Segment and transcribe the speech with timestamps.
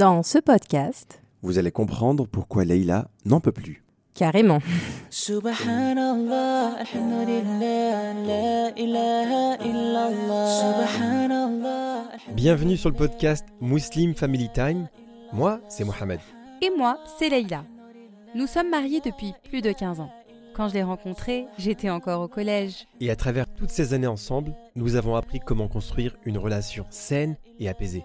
[0.00, 3.84] Dans ce podcast, Vous allez comprendre pourquoi Leïla n'en peut plus.
[4.14, 4.60] carrément.
[5.10, 10.86] Subhanallah, alhamdulillah, la ilaha illallah.
[10.88, 12.04] Subhanallah.
[12.32, 14.88] Bienvenue sur le podcast Muslim Family Time.
[15.34, 16.20] Moi, c'est Mohamed.
[16.62, 17.66] Et moi, c'est Leïla.
[18.34, 20.10] Nous sommes mariés depuis plus de 15 ans.
[20.56, 22.86] Quand je l'ai rencontré, j'étais encore au collège.
[23.02, 27.36] Et à travers toutes ces années ensemble, nous avons appris comment construire une relation saine
[27.58, 28.04] et apaisée.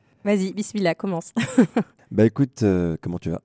[0.23, 1.33] vas-y, bismillah, commence.
[2.11, 3.41] Bah écoute, euh, comment tu vas?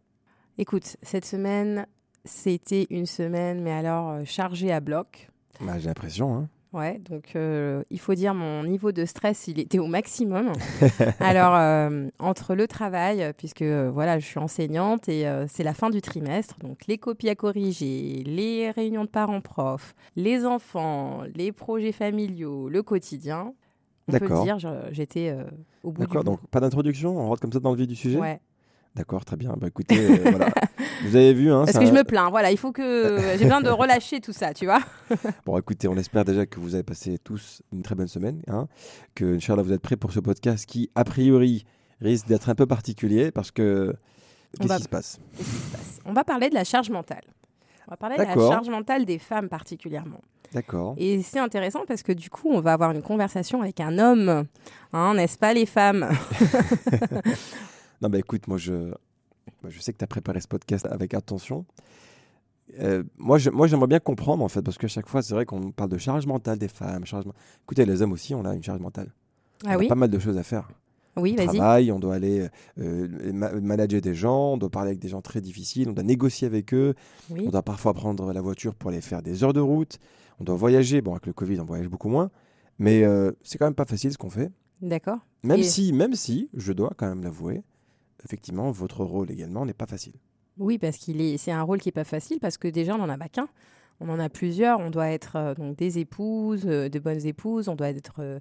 [0.58, 1.86] Écoute, cette semaine,
[2.24, 5.28] c'était une semaine, mais alors euh, chargée à bloc.
[5.60, 6.34] bah, J'ai l'impression.
[6.34, 6.48] Hein.
[6.72, 10.52] Ouais, donc euh, il faut dire mon niveau de stress, il était au maximum.
[11.20, 15.88] Alors euh, entre le travail, puisque euh, voilà, je suis enseignante et c'est la fin
[15.88, 21.92] du trimestre, donc les copies à corriger, les réunions de parents-profs, les enfants, les projets
[21.92, 23.54] familiaux, le quotidien.
[24.08, 24.44] On peut le D'accord.
[24.44, 25.44] dire, je- j'étais euh,
[25.82, 28.18] au bout D'accord, donc pas d'introduction, on rentre comme ça dans le vif du sujet?
[28.18, 28.40] Ouais.
[28.94, 29.54] D'accord, très bien.
[29.58, 30.48] Bah écoutez, euh, voilà.
[31.04, 33.60] Vous avez vu, hein, Parce que je me plains, voilà, il faut que j'ai besoin
[33.60, 34.80] de relâcher tout ça, tu vois.
[35.44, 38.68] Bon, écoutez, on espère déjà que vous avez passé tous une très bonne semaine, hein,
[39.14, 41.64] que Inch'Allah, vous êtes prêts pour ce podcast qui, a priori,
[42.00, 43.94] risque d'être un peu particulier parce que.
[44.58, 45.20] On Qu'est-ce va- qui se passe?
[45.36, 46.00] Qu'est-ce qui se passe?
[46.06, 47.24] On va parler de la charge mentale.
[47.88, 50.20] On va parler de la charge mentale des femmes particulièrement.
[50.52, 50.94] D'accord.
[50.96, 54.46] Et c'est intéressant parce que du coup, on va avoir une conversation avec un homme,
[54.92, 56.08] hein, n'est-ce pas les femmes?
[58.02, 61.14] Non, bah écoute, moi je, moi, je sais que tu as préparé ce podcast avec
[61.14, 61.64] attention.
[62.78, 65.46] Euh, moi, je- moi, j'aimerais bien comprendre en fait, parce qu'à chaque fois, c'est vrai
[65.46, 67.06] qu'on parle de charge mentale des femmes.
[67.06, 67.24] Charge...
[67.62, 69.12] Écoutez, les hommes aussi, on a une charge mentale.
[69.64, 69.88] on Ah a oui?
[69.88, 70.68] pas mal de choses à faire.
[71.16, 72.46] Oui, on travaille, on doit aller
[72.78, 76.04] euh, ma- manager des gens, on doit parler avec des gens très difficiles, on doit
[76.04, 76.94] négocier avec eux,
[77.30, 77.44] Oui.
[77.46, 79.98] on doit parfois prendre la voiture pour aller faire des heures de route,
[80.40, 81.00] on doit voyager.
[81.00, 82.30] Bon, avec le Covid, on voyage beaucoup moins,
[82.78, 84.50] mais euh, c'est quand même pas facile ce qu'on fait.
[84.82, 85.18] D'accord.
[85.42, 87.62] Même Et- si, même si, je dois quand même l'avouer,
[88.24, 90.14] effectivement, votre rôle également n'est pas facile.
[90.58, 92.98] Oui, parce qu'il est, c'est un rôle qui est pas facile parce que déjà on
[92.98, 93.48] n'en a pas qu'un.
[94.00, 94.80] On en a plusieurs.
[94.80, 97.68] On doit être euh, donc des épouses, euh, de bonnes épouses.
[97.68, 98.40] On doit être euh,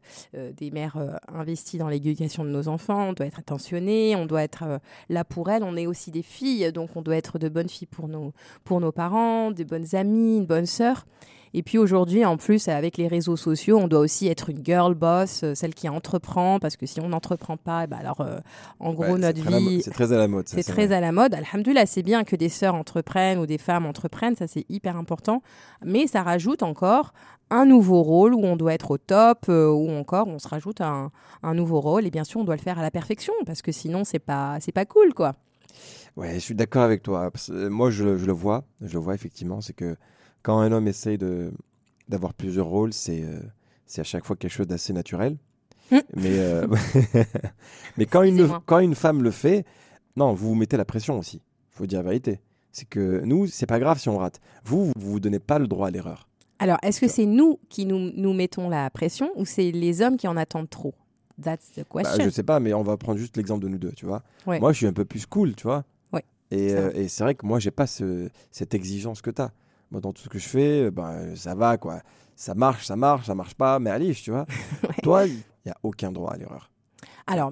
[0.53, 3.09] des mères investies dans l'éducation de nos enfants.
[3.09, 4.16] On doit être attentionnées.
[4.16, 4.79] On doit être
[5.09, 5.63] là pour elles.
[5.63, 9.51] On est aussi des filles, donc on doit être de bonnes filles pour nos parents,
[9.51, 11.05] des bonnes amies, une bonne sœur.
[11.57, 14.93] Et puis aujourd'hui, en plus, avec les réseaux sociaux, on doit aussi être une girl
[14.93, 18.39] boss, euh, celle qui entreprend, parce que si on n'entreprend pas, eh ben alors, euh,
[18.81, 20.49] en gros, Ouais, notre vie, C'est très à la mode.
[20.49, 20.97] c'est très vrai.
[20.97, 21.33] à la mode.
[21.33, 25.41] Alhamdulillah, c'est bien que des sœurs entreprennent ou des femmes entreprennent, ça c'est hyper important.
[25.85, 27.13] Mais ça rajoute encore
[27.49, 30.81] un nouveau rôle où on doit être au top, euh, ou encore on se rajoute
[30.81, 31.09] un,
[31.41, 32.05] un nouveau rôle.
[32.05, 34.57] Et bien sûr, on doit le faire à la perfection parce que sinon c'est pas
[34.73, 35.35] pas cool quoi.
[36.17, 37.31] Ouais, je suis d'accord avec toi.
[37.49, 39.95] Euh, Moi, je, je le vois, je le vois effectivement, c'est que
[40.45, 41.51] quand un homme essaye de
[42.07, 43.39] d'avoir plusieurs rôles, c'est euh,
[43.88, 45.38] c'est à chaque fois quelque chose d'assez naturel.
[45.91, 46.00] Hmm.
[46.16, 46.67] Mais euh,
[47.97, 49.66] mais quand une quand une femme le fait,
[50.16, 51.41] non, vous vous mettez la pression aussi.
[51.72, 52.39] Faut dire la vérité.
[52.72, 54.39] C'est que nous, c'est pas grave si on rate.
[54.66, 56.28] Vous, vous vous donnez pas le droit à l'erreur.
[56.59, 60.17] Alors, est-ce que c'est nous qui nous, nous mettons la pression ou c'est les hommes
[60.17, 60.94] qui en attendent trop?
[61.41, 62.23] That's the Bah, question.
[62.25, 64.23] je sais pas, mais on va prendre juste l'exemple de nous deux, tu vois.
[64.45, 64.59] Ouais.
[64.59, 65.84] Moi, je suis un peu plus cool, tu vois.
[66.13, 69.41] Ouais, Et, ça euh, c'est vrai que moi, j'ai pas ce- cette exigence que tu
[69.41, 69.51] as.
[69.95, 72.01] Moi, dans tout ce que je fais, euh, ben, ça va, quoi.
[72.35, 74.45] Ça marche, ça marche, ça marche pas, mais allez, tu vois.
[74.83, 74.95] Ouais.
[75.01, 76.69] Toi, il n'y a aucun droit à l'erreur.
[77.28, 77.52] Alors,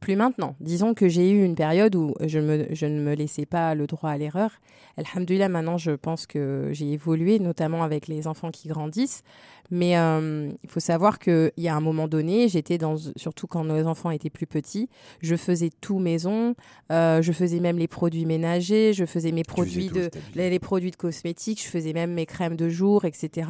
[0.00, 0.56] plus maintenant.
[0.60, 3.86] Disons que j'ai eu une période où je, me- je ne me laissais pas le
[3.86, 4.50] droit à l'erreur.
[4.96, 9.22] Alhamdulillah, maintenant, je pense que j'ai évolué, notamment avec les enfants qui grandissent.
[9.70, 13.64] Mais euh, il faut savoir qu'il y a un moment donné, j'étais dans, surtout quand
[13.64, 14.90] nos enfants étaient plus petits,
[15.22, 16.54] je faisais tout maison,
[16.92, 20.90] euh, je faisais même les produits ménagers, je faisais mes produits de, les, les produits
[20.90, 23.48] de cosmétiques, je faisais même mes crèmes de jour, etc.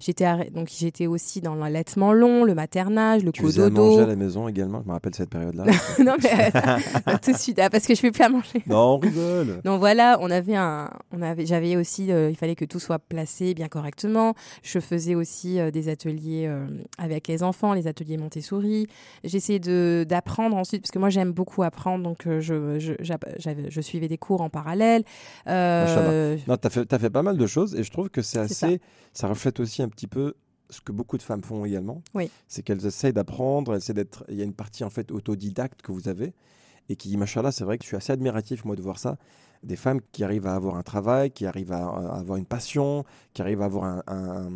[0.00, 4.00] J'étais donc j'étais aussi dans l'allaitement long, le maternage, le Tu cododo.
[4.00, 5.64] à la maison également, je rappelle cette période-là.
[6.04, 8.62] non mais euh, tout de suite ah, parce que je fais plus à manger.
[8.66, 9.60] non, on rigole.
[9.64, 12.98] Donc voilà, on avait un, on avait, j'avais aussi, euh, il fallait que tout soit
[12.98, 14.34] placé bien correctement.
[14.62, 16.50] Je faisais aussi euh, des ateliers
[16.98, 18.86] avec les enfants, les ateliers Montessori.
[19.22, 24.18] J'essayais de d'apprendre ensuite parce que moi j'aime beaucoup apprendre, donc je, je, suivais des
[24.18, 25.04] cours en parallèle.
[25.46, 28.34] Non, tu as fait, t'as fait pas mal de choses et je trouve que c'est
[28.34, 28.80] C'est assez.
[29.12, 29.28] Ça.
[29.28, 30.34] reflète aussi un petit peu
[30.74, 32.02] ce que beaucoup de femmes font également.
[32.14, 32.30] Oui.
[32.48, 34.24] C'est qu'elles essayent d'apprendre, elles essaient d'être.
[34.28, 36.32] Il y a une partie en fait autodidacte que vous avez.
[36.90, 39.16] et qui, machallah, c'est vrai que je suis assez admiratif, moi, de voir ça.
[39.62, 43.04] Des femmes qui arrivent à avoir un travail, qui arrivent à, à avoir une passion,
[43.32, 44.50] qui arrivent à avoir un, un-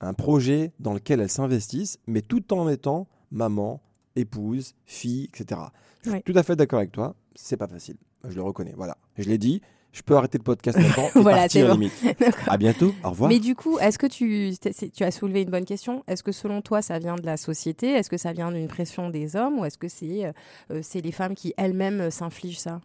[0.00, 3.80] un projet dans lequel elles s'investissent, mais tout en étant maman,
[4.14, 5.60] épouse, fille, etc.
[6.04, 7.16] Je suis tout à fait d'accord avec toi.
[7.34, 7.96] C'est pas facile.
[8.28, 8.74] Je le reconnais.
[8.76, 8.96] Voilà.
[9.18, 9.60] Je l'ai dit.
[9.94, 11.74] Je peux arrêter le podcast maintenant et Voilà, partir bon.
[11.74, 11.92] limite.
[12.48, 12.92] À bientôt.
[13.04, 13.30] Au revoir.
[13.30, 14.52] Mais du coup, est-ce que tu,
[15.00, 17.92] as soulevé une bonne question Est-ce que selon toi, ça vient de la société?
[17.92, 19.60] Est-ce que ça vient d'une pression des hommes?
[19.60, 22.80] Ou est-ce que c'est euh, c'est les femmes qui elles-mêmes euh, s'infligent ça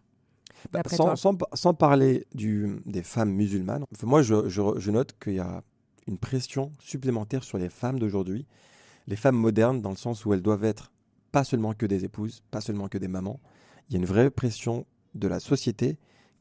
[0.71, 1.15] Bah, sans, toi?
[1.15, 5.63] sans, sans parler du, des femmes musulmanes, moi je, je, je note qu'il y a
[6.07, 8.45] une pression supplémentaire sur les femmes d'aujourd'hui,
[9.07, 10.91] les femmes modernes, dans le sens où elles doivent être
[11.31, 13.39] pas seulement que des épouses, pas seulement que des mamans.
[13.89, 14.85] Il y a une vraie pression
[15.15, 15.97] de la société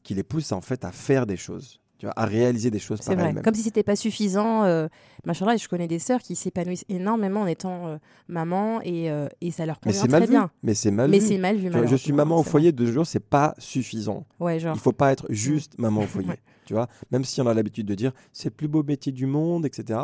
[0.09, 2.97] qui les pousse en fait à faire des choses, tu vois, à réaliser des choses
[2.99, 3.43] C'est par vrai.
[3.43, 4.63] Comme si c'était pas suffisant.
[4.63, 4.87] Euh,
[5.23, 7.97] je connais des sœurs qui s'épanouissent énormément en étant euh,
[8.27, 10.31] maman et, euh, et ça leur convient très vu.
[10.31, 10.49] bien.
[10.63, 11.27] Mais c'est mal Mais vu.
[11.27, 11.69] c'est mal vu.
[11.69, 14.25] Tu vois, je suis maman au foyer de deux jours, c'est pas suffisant.
[14.39, 14.75] Ouais, genre.
[14.75, 16.29] Il faut pas être juste maman au foyer.
[16.29, 16.39] Ouais.
[16.65, 19.27] Tu vois, même si on a l'habitude de dire c'est le plus beau métier du
[19.27, 19.99] monde, etc.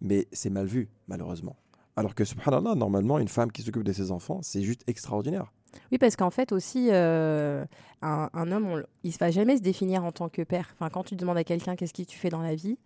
[0.00, 1.56] Mais c'est mal vu, malheureusement.
[1.96, 5.52] Alors que, subhanallah, normalement, une femme qui s'occupe de ses enfants, c'est juste extraordinaire.
[5.92, 7.64] Oui, parce qu'en fait aussi, euh,
[8.02, 10.68] un, un homme, on il ne va jamais se définir en tant que père.
[10.74, 12.78] Enfin, quand tu demandes à quelqu'un qu'est-ce que tu fais dans la vie,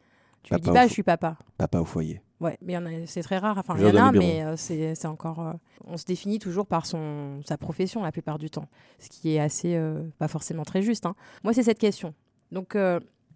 [0.43, 1.37] tu lui dis au bah je suis papa.
[1.59, 2.21] Papa au foyer.
[2.41, 3.57] Ouais, mais c'est très rare.
[3.57, 5.41] Enfin, il y en a, mais euh, c'est encore.
[5.41, 5.53] euh,
[5.87, 9.41] on se définit toujours par son sa profession la plupart du temps, ce qui est
[9.41, 9.81] assez
[10.19, 11.07] pas forcément très juste.
[11.07, 11.15] hein.
[11.43, 12.13] Moi, c'est cette question.
[12.53, 12.77] Donc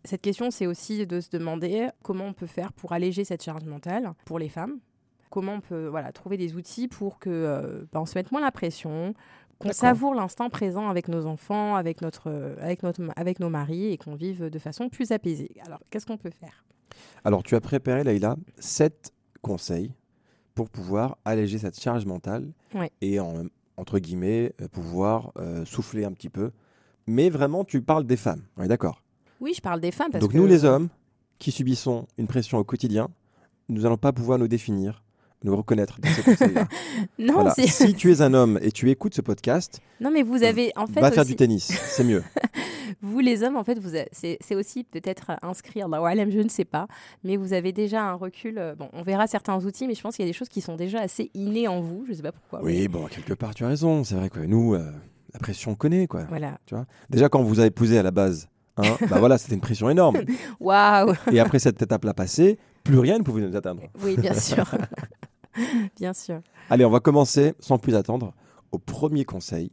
[0.04, 3.64] cette question, c'est aussi de se demander comment on peut faire pour alléger cette charge
[3.64, 4.78] mentale pour les femmes.
[5.30, 8.40] Comment on peut voilà trouver des outils pour que euh, bah, on se mette moins
[8.40, 9.14] la pression,
[9.58, 13.86] qu'on savoure l'instant présent avec nos enfants, avec notre euh, avec notre avec nos maris
[13.92, 15.50] et qu'on vive de façon plus apaisée.
[15.66, 16.64] Alors, qu'est-ce qu'on peut faire?
[17.25, 19.92] Alors, tu as préparé, Laïla, sept conseils
[20.54, 22.90] pour pouvoir alléger cette charge mentale Ouais.
[23.00, 23.44] et, en,
[23.76, 26.50] entre guillemets, euh, pouvoir euh, souffler un petit peu.
[27.06, 28.42] Mais vraiment, tu parles des femmes.
[28.56, 29.02] On est d'accord?
[29.40, 30.88] Oui, je parle des femmes parce Donc, que nous, les hommes,
[31.38, 33.08] qui subissons une pression au quotidien,
[33.69, 35.04] nous n'allons pas pouvoir nous définir,
[35.44, 36.46] nous reconnaître dans ces
[37.19, 37.50] non, Voilà.
[37.55, 40.87] Si tu es un homme et tu écoutes ce podcast, Non, mais vous avez en
[40.87, 42.23] fait va faire du tennis, c'est mieux.
[43.02, 46.40] vous les hommes en fait vous a- c'est c'est aussi peut-être inscrire dans Walem, je
[46.40, 46.88] ne sais pas,
[47.23, 48.58] mais vous avez déjà un recul.
[48.58, 50.61] euh, Bon, on verra certains outils, mais je pense qu'il y a des choses qui
[50.61, 52.05] sont déjà assez innées en vous.
[52.08, 52.61] Je sais pas pourquoi.
[52.64, 54.02] mais Oui, bon, quelque part, tu as raison.
[54.05, 54.91] C'est vrai que nous, euh,
[55.34, 56.25] la pression, on connaît, quoi.
[56.29, 56.58] Voilà.
[57.11, 60.19] Déjà, quand vous avez épousé à la base, hein, bah voilà, c'était une pression énorme.
[60.58, 61.12] Waouh.
[61.31, 63.82] Et après cette étape-là passée, plus rien ne pouvait nous atteindre.
[64.02, 64.64] Oui, bien sûr.
[65.96, 66.40] bien sûr.
[66.70, 68.34] Allez, on va commencer, sans plus attendre,
[68.72, 69.70] au premier conseil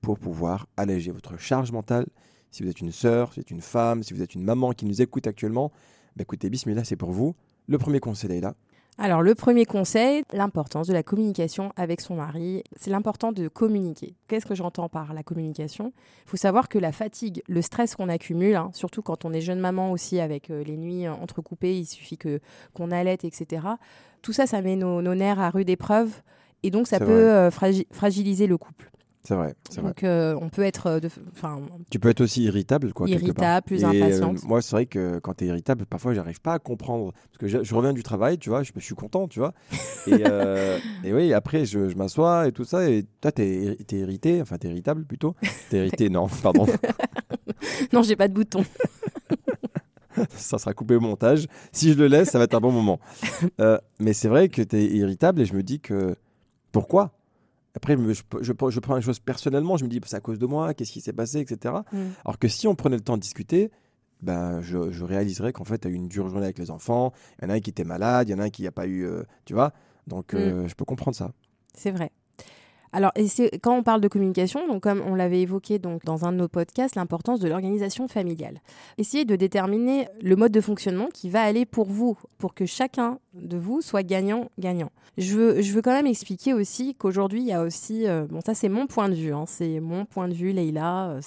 [0.00, 2.06] pour pouvoir alléger votre charge mentale.
[2.50, 4.72] Si vous êtes une sœur, si vous êtes une femme, si vous êtes une maman
[4.72, 5.70] qui nous écoute actuellement,
[6.16, 7.34] bah écoutez, Bismillah, c'est pour vous.
[7.66, 8.44] Le premier conseil est.
[9.00, 12.64] Alors, le premier conseil, l'importance de la communication avec son mari.
[12.76, 14.16] C'est l'important de communiquer.
[14.26, 15.92] Qu'est-ce que j'entends par la communication?
[16.26, 19.40] Il faut savoir que la fatigue, le stress qu'on accumule, hein, surtout quand on est
[19.40, 22.40] jeune maman aussi, avec euh, les nuits euh, entrecoupées, il suffit que
[22.74, 23.62] qu'on allaite, etc.
[24.20, 26.10] Tout ça, ça met nos, nos nerfs à rude épreuve.
[26.64, 28.90] Et donc, ça peut euh, fragi- fragiliser le couple.
[29.28, 29.54] C'est vrai.
[29.76, 31.60] Donc, euh, on peut être euh, de, enfin,
[31.90, 33.06] Tu peux être aussi irritable, quoi.
[33.06, 33.44] quelque part.
[33.60, 34.42] irritable, plus Et, euh, impatiente.
[34.44, 37.12] moi, c'est vrai que quand tu es irritable, parfois, j'arrive pas à comprendre.
[37.12, 39.52] Parce que je, je reviens du travail, tu vois, je, je suis content, tu vois.
[40.06, 40.22] Et,
[41.04, 42.88] et oui, après, je, je m'assois et tout ça.
[42.88, 45.34] Et toi, tu es, irrité, enfin, tu es irritable plutôt.
[45.68, 46.64] Tu es irrité, non, pardon.
[47.92, 48.64] non, j'ai pas de bouton.
[50.30, 51.46] ça sera coupé au montage.
[51.70, 52.98] Si je le laisse, ça va être un bon moment.
[53.60, 56.16] Euh, mais c'est vrai que tu es irritable et je me dis que
[56.72, 57.12] pourquoi?
[57.74, 59.76] Après, je, prends les choses personnellement.
[59.76, 61.74] Je me dis, c'est à cause de moi, qu'est-ce qui s'est passé, etc.
[61.92, 61.98] Mm.
[62.24, 63.70] Alors que si on prenait le temps de discuter,
[64.22, 67.12] ben, je, je réaliserais qu'en fait, tu as eu une dure journée avec les enfants.
[67.38, 68.72] Il y en a un qui était malade, il y en a un qui n'a
[68.72, 69.04] pas eu.
[69.04, 69.72] euh, tu vois
[70.06, 71.32] Donc, euh, je peux comprendre ça.
[71.74, 72.10] C'est vrai.
[72.92, 73.26] Alors, et
[73.58, 76.48] quand on parle de communication, donc comme on l'avait évoqué donc dans un de nos
[76.48, 78.60] podcasts, l'importance de l'organisation familiale.
[78.96, 83.18] Essayez de déterminer le mode de fonctionnement qui va aller pour vous, pour que chacun
[83.34, 84.90] de vous soit gagnant-gagnant.
[85.16, 88.40] Je veux, je veux quand même expliquer aussi qu'aujourd'hui, il y a aussi, euh, bon
[88.40, 91.10] ça c'est mon point de vue, hein, c'est mon point de vue, Leïla.
[91.10, 91.20] euh,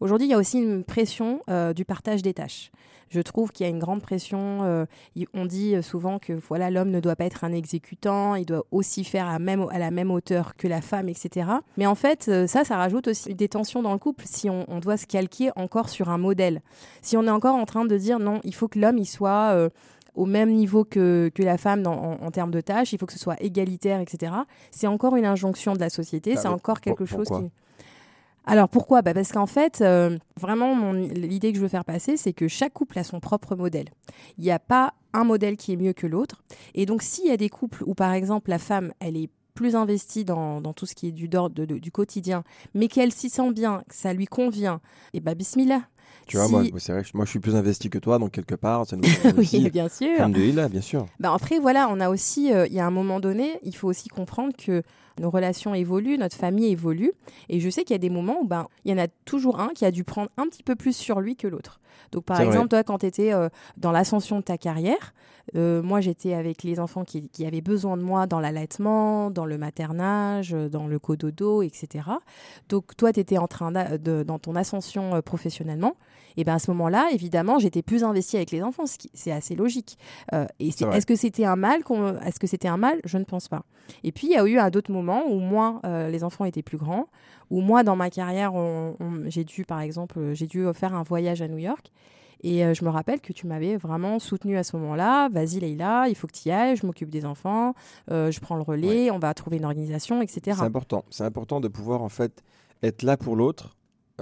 [0.00, 2.70] Aujourd'hui, il y a aussi une pression euh, du partage des tâches.
[3.10, 4.60] Je trouve qu'il y a une grande pression.
[4.64, 4.86] euh,
[5.34, 8.64] on dit euh, souvent que voilà l'homme ne doit pas être un exécutant, il doit
[8.70, 11.48] aussi faire à, même, à la même hauteur que la femme, etc.
[11.76, 14.64] Mais en fait, euh, ça, ça rajoute aussi des tensions dans le couple si on,
[14.68, 16.60] on doit se calquer encore sur un modèle.
[17.02, 19.52] Si on est encore en train de dire non, il faut que l'homme il soit
[19.54, 19.68] euh,
[20.14, 23.06] au même niveau que, que la femme dans- en, en termes de tâches, il faut
[23.06, 24.32] que ce soit égalitaire, etc.
[24.72, 27.50] C'est encore une injonction de la société, Bah, c'est encore quelque chose qui...
[28.48, 29.02] Alors pourquoi?
[29.02, 32.72] Bah Parce qu'en fait, euh, vraiment, l'idée que je veux faire passer, c'est que chaque
[32.72, 33.88] couple a son propre modèle.
[34.38, 36.42] Il n'y a pas un modèle qui est mieux que l'autre.
[36.74, 39.74] Et donc, s'il y a des couples où, par exemple, la femme, elle est plus
[39.76, 43.12] investi dans, dans tout ce qui est du, d'ordre de- de- du quotidien, mais qu'elle
[43.12, 44.80] s'y sent bien, que ça lui convient,
[45.14, 45.82] et bah bismillah.
[46.28, 48.54] Tu vois, Si- moi, c'est vrai moi, je suis plus investi que toi, donc quelque
[48.54, 49.02] part, ça nous
[49.36, 49.68] oui, aussi.
[49.70, 50.08] bien sûr.
[50.18, 51.06] Alhamdoulilah, bien sûr.
[51.18, 53.88] Bah après, voilà, on a aussi, euh, il y a un moment donné, il faut
[53.88, 54.82] aussi comprendre que
[55.20, 57.12] nos relations évoluent, notre famille évolue.
[57.48, 59.60] Et je sais qu'il y a des moments où ben, il y en a toujours
[59.60, 61.80] un qui a dû prendre un petit peu plus sur lui que l'autre.
[62.12, 62.46] Donc, par vrai.
[62.46, 63.32] exemple, toi, quand tu étais
[63.76, 65.12] dans l'ascension de ta carrière,
[65.56, 69.46] euh, moi, j'étais avec les enfants qui, qui avaient besoin de moi dans l'allaitement, dans
[69.46, 72.04] le maternage, euh, dans le cododo, etc.
[72.68, 75.94] Donc, toi, tu étais en train de, dans ton ascension euh, professionnellement.
[76.38, 79.32] Et ben à ce moment-là, évidemment, j'étais plus investie avec les enfants, ce qui c'est
[79.32, 79.98] assez logique.
[80.32, 83.00] Euh, et c'est- est-ce que c'était un mal qu'on- Est-ce que c'était un mal?
[83.04, 83.64] Je ne pense pas.
[84.04, 86.62] Et puis il y a eu à d'autres moments où moi, euh, les enfants étaient
[86.62, 87.06] plus grands,
[87.50, 90.94] où moi dans ma carrière, on- on- j'ai dû par exemple, euh, j'ai dû faire
[90.94, 91.90] un voyage à New York.
[92.44, 95.28] Et euh, je me rappelle que tu m'avais vraiment soutenu à ce moment-là.
[95.30, 96.76] Vas-y, Leïla, il faut que tu y ailles.
[96.76, 97.74] Je m'occupe des enfants.
[98.12, 99.10] euh, je prends le relais.
[99.10, 100.56] On va trouver une organisation, etc.
[100.60, 101.04] C'est important.
[101.10, 102.44] C'est important de pouvoir en fait
[102.84, 103.74] être là pour l'autre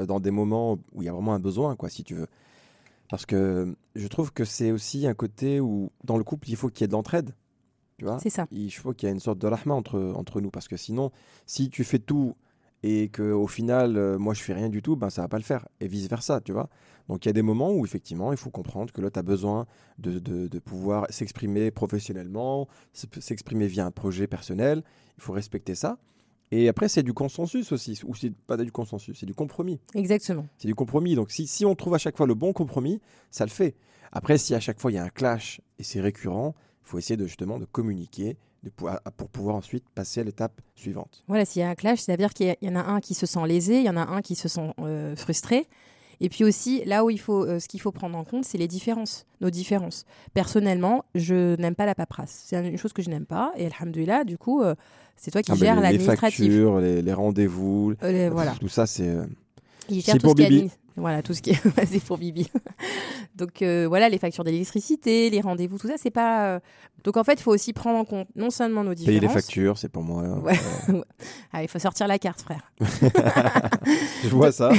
[0.05, 2.27] dans des moments où il y a vraiment un besoin, quoi, si tu veux.
[3.09, 6.69] Parce que je trouve que c'est aussi un côté où dans le couple il faut
[6.69, 7.35] qu'il y ait de l'entraide,
[7.99, 8.19] tu vois.
[8.19, 8.47] C'est ça.
[8.51, 11.13] Il faut qu'il y ait une sorte de rahma entre entre nous, parce que sinon,
[11.47, 12.35] si tu fais tout
[12.83, 15.39] et que au final euh, moi je fais rien du tout, ben ça va pas
[15.39, 16.69] le faire et vice versa, tu vois.
[17.09, 19.67] Donc il y a des moments où effectivement il faut comprendre que l'autre a besoin
[19.99, 24.83] de, de, de pouvoir s'exprimer professionnellement, s'exprimer via un projet personnel.
[25.17, 25.99] Il faut respecter ça.
[26.53, 29.81] Et après, c'est du consensus aussi, ou c'est pas du consensus, c'est du compromis.
[29.95, 30.47] Exactement.
[30.59, 31.15] C'est du compromis.
[31.15, 33.01] Donc, si, si on trouve à chaque fois le bon compromis,
[33.31, 33.75] ça le fait.
[34.13, 36.99] Après, si à chaque fois il y a un clash et c'est récurrent, il faut
[36.99, 41.25] essayer de justement de communiquer de pour pouvoir ensuite passer à l'étape suivante.
[41.29, 43.47] Voilà, s'il y a un clash, c'est-à-dire qu'il y en a un qui se sent
[43.47, 45.67] lésé, il y en a un qui se sent euh, frustré.
[46.21, 48.59] Et puis aussi, là où il faut, euh, ce qu'il faut prendre en compte, c'est
[48.59, 50.05] les différences, nos différences.
[50.35, 52.43] Personnellement, je n'aime pas la paperasse.
[52.47, 53.53] C'est une chose que je n'aime pas.
[53.57, 54.75] Et alhamdoulilah, du coup, euh,
[55.17, 56.39] c'est toi qui Ah gères les- les l'administratif.
[56.47, 58.55] factures, les, les rendez-vous, Euh, les- voilà.
[58.61, 59.15] tout ça, c'est.
[59.89, 62.51] Il gère tout ce qui Voilà, tout ce qui est c'est pour Bibi.
[63.37, 66.47] Donc euh, voilà, les factures d'électricité, les rendez-vous, tout ça, c'est pas.
[66.55, 66.61] euh,
[67.05, 69.07] Donc en fait, il faut aussi prendre en compte non seulement nos différences.
[69.21, 70.23] Payer les factures, c'est pour moi.
[70.23, 70.59] euh, Ouais.
[71.53, 72.73] Ah, il faut sortir la carte, frère.
[72.81, 74.73] Je vois ça.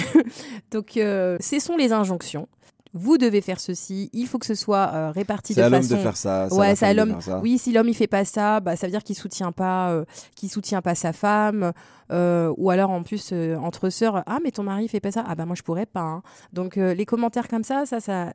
[0.71, 2.47] Donc, euh, ce sont les injonctions.
[2.93, 4.09] Vous devez faire ceci.
[4.13, 5.95] Il faut que ce soit euh, réparti C'est de à l'homme façon.
[5.95, 6.47] de faire ça.
[6.51, 7.17] ouais, c'est à l'homme.
[7.41, 10.05] Oui, si l'homme il fait pas ça, bah, ça veut dire qu'il soutient pas, euh,
[10.35, 11.73] qu'il soutient pas sa femme,
[12.11, 15.23] euh, ou alors en plus euh, entre sœurs, ah mais ton mari fait pas ça,
[15.27, 16.01] ah bah moi je pourrais pas.
[16.01, 16.21] hein.
[16.53, 18.31] Donc les commentaires comme ça, ça, ça,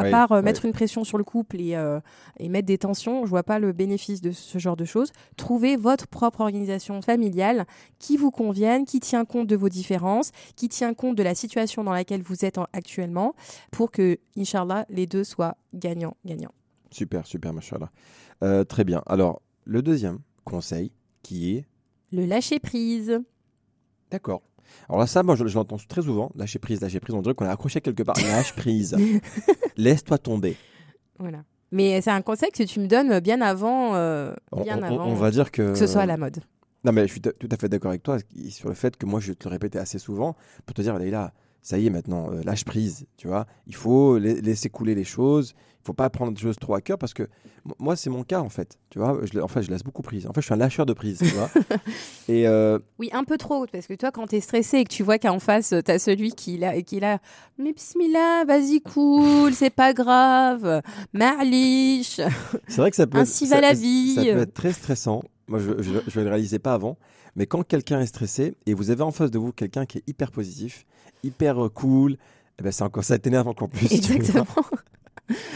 [0.00, 2.00] à part euh, mettre une pression sur le couple et, euh,
[2.38, 5.12] et mettre des tensions, je vois pas le bénéfice de ce genre de choses.
[5.36, 7.66] Trouvez votre propre organisation familiale
[7.98, 11.84] qui vous convienne, qui tient compte de vos différences, qui tient compte de la situation
[11.84, 13.34] dans laquelle vous êtes en- actuellement,
[13.70, 16.52] pour que, Inch'Allah, les deux soient gagnants-gagnants.
[16.90, 17.90] Super, super, machallah.
[18.42, 19.02] Euh, très bien.
[19.06, 21.66] Alors, le deuxième conseil qui est.
[22.12, 23.20] Le lâcher prise.
[24.10, 24.40] D'accord.
[24.88, 26.30] Alors là, ça, moi, je, je l'entends très souvent.
[26.34, 27.14] Lâcher prise, lâcher prise.
[27.14, 28.16] On dirait qu'on est accroché quelque part.
[28.16, 28.96] Lâche prise.
[29.76, 30.56] Laisse-toi tomber.
[31.18, 31.38] Voilà.
[31.70, 35.06] Mais c'est un conseil que tu me donnes bien avant, euh, On, bien on- avant
[35.08, 35.72] on va dire que.
[35.72, 36.38] que ce soit à la mode.
[36.84, 38.18] Non, mais je suis tout à fait d'accord avec toi
[38.50, 41.32] sur le fait que moi, je te le répétais assez souvent pour te dire, là,
[41.62, 43.06] ça y est, maintenant, euh, lâche prise.
[43.16, 45.54] Tu vois, il faut la- laisser couler les choses.
[45.82, 47.22] Il faut pas prendre des choses trop à cœur parce que
[47.78, 48.78] moi, c'est mon cas en fait.
[48.90, 50.26] Tu vois, je, en fait, je laisse beaucoup prise.
[50.26, 51.18] En fait, je suis un lâcheur de prise.
[51.18, 51.50] Tu vois.
[52.28, 55.02] Et euh, Oui, un peu trop, parce que toi, quand t'es stressé et que tu
[55.02, 57.20] vois qu'en face, euh, t'as celui qui l'a, qui l'a,
[57.58, 60.82] mais bismillah, vas-y, cool, c'est pas grave,
[61.14, 62.20] ma'lish.
[62.68, 63.18] c'est vrai que ça peut.
[63.18, 64.14] Ainsi va la vie.
[64.14, 65.22] Ça peut être très stressant.
[65.46, 66.98] Moi, je ne le réalisais pas avant.
[67.36, 70.02] Mais quand quelqu'un est stressé et vous avez en face de vous quelqu'un qui est
[70.08, 70.86] hyper positif,
[71.22, 72.16] hyper euh, cool,
[72.58, 73.86] eh ben c'est encore ça t'énerve encore plus.
[73.92, 74.46] Exactement.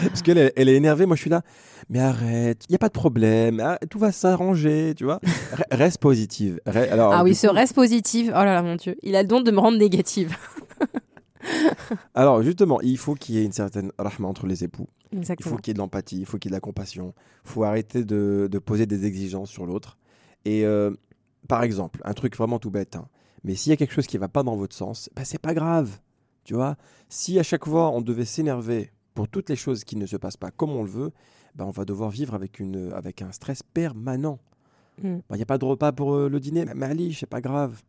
[0.07, 1.43] Parce qu'elle est- elle est énervée, moi je suis là.
[1.89, 5.19] Mais arrête, il y a pas de problème, ah, tout va s'arranger, tu vois.
[5.57, 6.61] Re- Reste positive.
[6.67, 8.29] Alors, Ah oui, ce coup- reste positif.
[8.29, 8.97] Oh là là, mon Dieu.
[9.03, 10.37] Il a le don de me rendre négative.
[12.15, 14.89] alors justement, il faut qu'il y ait une certaine rahma entre les époux.
[15.13, 15.51] Il Exactement.
[15.51, 17.15] faut qu'il y ait de l'empathie, il faut qu'il y ait de la compassion.
[17.45, 19.99] Il faut arrêter de, de poser des exigences sur l'autre.
[20.45, 20.91] Et euh,
[21.49, 23.07] par exemple, un truc vraiment tout bête, hein,
[23.45, 25.55] mais s'il y a quelque chose qui va pas dans votre sens, bah, c'est pas
[25.55, 25.99] grave.
[26.45, 26.77] Tu vois,
[27.09, 30.37] si à chaque fois on devait s'énerver pour toutes les choses qui ne se passent
[30.37, 31.13] pas comme on le veut,
[31.55, 34.39] bah, on va devoir vivre avec, une, avec un stress permanent.
[35.03, 35.19] Mm.
[35.31, 37.81] Il n'y a pas de repas pour euh, le dîner, mais Ali, c'est pas grave.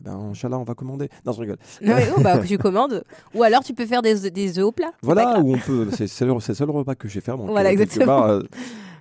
[0.00, 1.08] Eh ben, Inch'Allah, on va commander.
[1.26, 1.58] Non, je rigole.
[1.82, 3.04] Non, mais, oh, bah, tu commandes.
[3.34, 4.92] Ou alors tu peux faire des, des œufs au plat.
[5.02, 5.88] Voilà où on peut.
[5.90, 7.36] C'est le, seul repas que je vais faire.
[7.36, 8.20] Donc, Voilà, quelque exactement.
[8.20, 8.42] part, euh,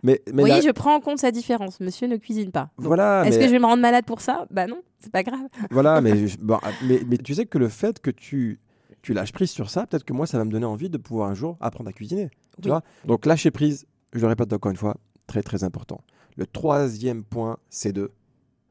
[0.03, 1.79] mais, mais Vous voyez, je prends en compte sa différence.
[1.79, 2.69] Monsieur ne cuisine pas.
[2.77, 4.47] Donc, voilà, Est-ce mais, que je vais me rendre malade pour ça?
[4.51, 5.47] Bah non, c'est pas grave.
[5.71, 8.59] voilà, mais, je- bon, mais, mais tu sais que le fait que tu,
[9.01, 11.29] tu lâches prise sur ça, peut-être que moi, ça va me donner envie de pouvoir
[11.29, 12.29] un jour apprendre à cuisiner.
[12.61, 12.81] Tu vois?
[13.05, 16.01] Donc lâcher prise, je le répète encore une fois, très très important.
[16.37, 18.11] Le troisième point, c'est de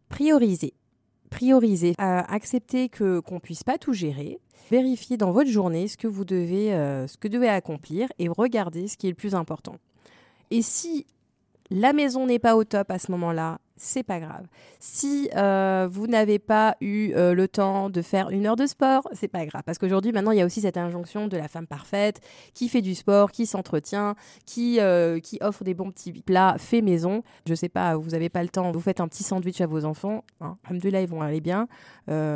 [0.08, 0.75] prioriser.
[1.30, 6.08] Prioriser, Euh, accepter que qu'on puisse pas tout gérer, vérifier dans votre journée ce que
[6.08, 9.76] vous devez, euh, ce que devez accomplir et regarder ce qui est le plus important.
[10.50, 11.06] Et si
[11.70, 14.46] la maison n'est pas au top à ce moment-là, c'est pas grave.
[14.78, 19.08] Si euh, vous n'avez pas eu euh, le temps de faire une heure de sport,
[19.12, 19.62] c'est pas grave.
[19.64, 22.20] Parce qu'aujourd'hui, maintenant, il y a aussi cette injonction de la femme parfaite
[22.52, 26.84] qui fait du sport, qui s'entretient, qui, euh, qui offre des bons petits plats faits
[26.84, 27.22] maison.
[27.48, 29.84] Je sais pas, vous n'avez pas le temps, vous faites un petit sandwich à vos
[29.84, 30.24] enfants.
[30.40, 31.66] Hein, Alhamdoulilah, ils vont aller bien.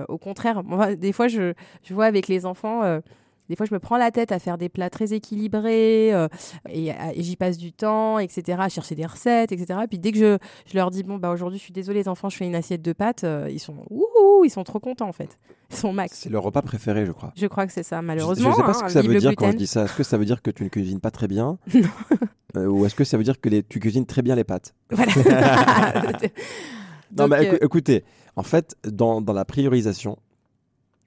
[0.08, 3.00] Au contraire, moi, des fois, je, je vois avec les enfants.
[3.48, 6.28] Des fois, je me prends la tête à faire des plats très équilibrés euh,
[6.68, 9.80] et, et j'y passe du temps, etc., à chercher des recettes, etc.
[9.84, 12.08] Et puis dès que je, je leur dis, bon, bah aujourd'hui, je suis désolée, les
[12.08, 15.08] enfants, je fais une assiette de pâtes, euh, ils sont, ouh, ils sont trop contents,
[15.08, 15.38] en fait.
[15.70, 16.18] Ils sont max.
[16.20, 17.32] C'est leur repas préféré, je crois.
[17.36, 18.50] Je crois que c'est ça, malheureusement.
[18.52, 19.84] je sais pas hein, ce que ça vive veut dire quand je dis ça.
[19.84, 21.58] Est-ce que ça veut dire que tu ne cuisines pas très bien
[22.56, 24.74] Euh, Ou est-ce que ça veut dire que les- tu cuisines très bien les pâtes?
[24.90, 25.12] Voilà.
[27.16, 28.04] Non, mais euh, écoutez,
[28.36, 30.18] en fait, dans, dans la priorisation,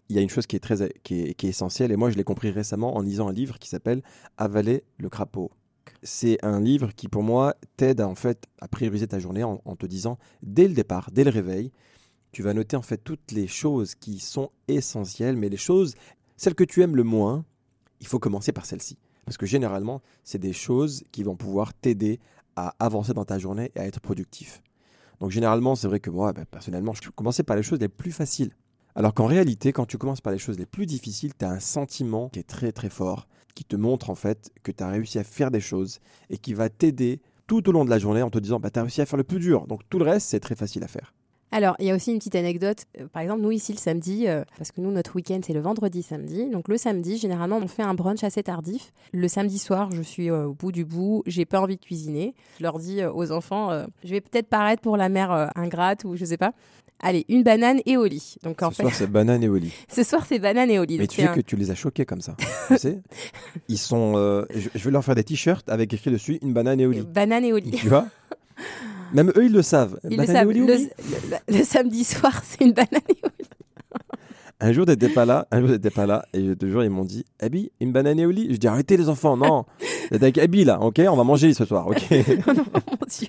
[0.10, 2.10] il y a une chose qui est, très, qui est, qui est essentielle, et moi
[2.10, 4.02] je l'ai compris récemment en lisant un livre qui s'appelle
[4.38, 5.52] Avaler le crapaud.
[6.04, 9.58] C'est un livre qui, pour moi, t'aide à, en fait, à prioriser ta journée en,
[9.76, 11.72] te disant, dès le départ, dès le réveil,
[12.32, 15.96] tu vas noter en fait toutes les choses qui sont essentielles, mais les choses,
[16.36, 17.46] celles que tu aimes le moins,
[18.00, 18.98] il faut commencer par celles-ci.
[19.26, 22.20] Parce que généralement, c'est des choses qui vont pouvoir t'aider
[22.56, 24.62] à avancer dans ta journée et à être productif.
[25.20, 28.12] Donc généralement, c'est vrai que moi, ben, personnellement, je commençais par les choses les plus
[28.12, 28.52] faciles.
[28.98, 31.60] Alors qu'en réalité, quand tu commences par les choses les plus difficiles, tu as un
[31.60, 35.20] sentiment qui est très très fort, qui te montre en fait que tu as réussi
[35.20, 36.00] à faire des choses
[36.32, 38.80] et qui va t'aider tout au long de la journée en te disant, bah, tu
[38.80, 39.68] as réussi à faire le plus dur.
[39.68, 41.14] Donc tout le reste, c'est très facile à faire.
[41.52, 42.86] Alors, il y a aussi une petite anecdote.
[43.00, 45.62] Euh, Par exemple, nous ici le samedi, euh, parce que nous notre week-end c'est le
[45.62, 46.50] vendredi samedi.
[46.50, 48.92] Donc le samedi, généralement, on fait un brunch assez tardif.
[49.14, 52.34] Le samedi soir, je suis euh, au bout du bout, j'ai pas envie de cuisiner.
[52.58, 53.70] Je leur dis aux enfants,
[54.04, 56.54] je vais peut-être paraître pour la mère ingrate ou je sais pas.
[57.00, 58.38] Allez, une banane et au lit.
[58.44, 59.72] Donc en Ce fait, soir, c'est banane et au lit.
[59.94, 60.98] ce soir c'est banane et au lit.
[60.98, 62.36] Mais tu sais un- que tu les as choqués comme ça.
[62.70, 63.02] tu sais
[63.68, 64.14] Ils sont.
[64.16, 66.92] euh, je, je vais leur faire des t-shirts avec écrit dessus une banane et au
[66.92, 67.02] lit.
[67.02, 67.72] banane et au lit.
[67.72, 68.08] tu vois?
[69.14, 70.00] Même eux, ils le savent.
[70.04, 70.48] Ils le Banane et savent.
[70.48, 73.48] au lit, au Le, le- le samedi soir, c'est une banane et au lit.
[74.60, 75.48] Un jour, t'étais pas là.
[75.52, 76.26] Un jour, t'étais pas là.
[76.34, 78.48] Et deux jours, ils m'ont dit Abby, une banane et au lit?
[78.50, 79.66] Je dis Arrêtez les enfants, non.
[80.10, 81.00] T'es avec Abby là, ok?
[81.08, 83.28] On va manger ce soir, ok oh mon dieu.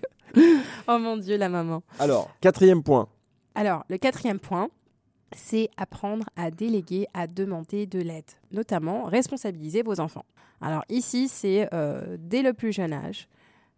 [0.88, 1.82] Oh mon dieu, la maman.
[1.98, 3.08] Alors, quatrième point.
[3.54, 4.68] Alors, le quatrième point,
[5.36, 10.24] c'est apprendre à déléguer, à demander de l'aide, notamment responsabiliser vos enfants.
[10.60, 13.28] Alors ici, c'est euh, dès le plus jeune âge.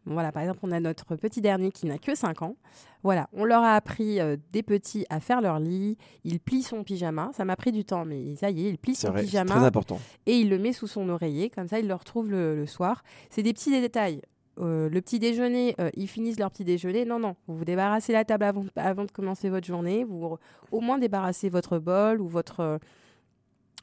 [0.07, 2.57] Voilà, par exemple, on a notre petit dernier qui n'a que 5 ans.
[3.03, 5.99] Voilà, on leur a appris euh, des petits à faire leur lit.
[6.25, 7.31] Il plie son pyjama.
[7.37, 9.55] Ça m'a pris du temps, mais ça y est, il plie son vrai, c'est pyjama
[9.55, 10.01] très important.
[10.27, 13.03] et il le met sous son oreiller, comme ça il le retrouve le, le soir.
[13.29, 14.23] C'est des petits détails.
[14.59, 17.05] Euh, le petit déjeuner, euh, ils finissent leur petit déjeuner.
[17.05, 20.05] Non, non, vous vous débarrassez la table avant, avant de commencer votre journée.
[20.05, 20.37] Vous
[20.71, 22.79] au moins débarrassez votre bol ou votre, euh,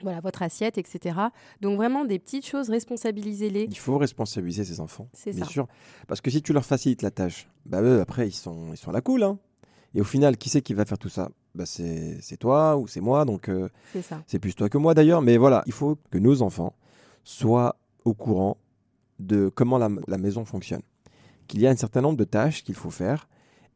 [0.02, 1.16] voilà, votre assiette, etc.
[1.62, 3.64] Donc vraiment des petites choses, responsabilisez-les.
[3.70, 5.08] Il faut responsabiliser ses enfants.
[5.14, 5.50] C'est bien ça.
[5.50, 5.68] sûr.
[6.08, 8.90] Parce que si tu leur facilites la tâche, bah eux, après, ils sont, ils sont
[8.92, 9.24] à la cool.
[9.24, 9.40] Hein.
[9.96, 11.30] Et au final, qui c'est qui va faire tout ça?
[11.56, 13.26] Bah, c'est, c'est toi ou c'est moi.
[13.26, 13.50] Donc,
[13.94, 14.22] C'est ça.
[14.28, 15.24] c'est plus toi que moi d'ailleurs.
[15.24, 16.74] Mais voilà, il faut que nos enfants
[17.24, 18.58] soient au courant
[19.20, 20.82] de comment la, la maison fonctionne.
[21.48, 23.28] Qu'il y a un certain nombre de tâches qu'il faut faire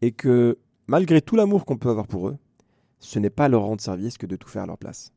[0.02, 2.38] et que malgré tout l'amour qu'on peut avoir pour eux,
[3.00, 5.12] ce n'est pas leur rendre service que de tout faire à leur place.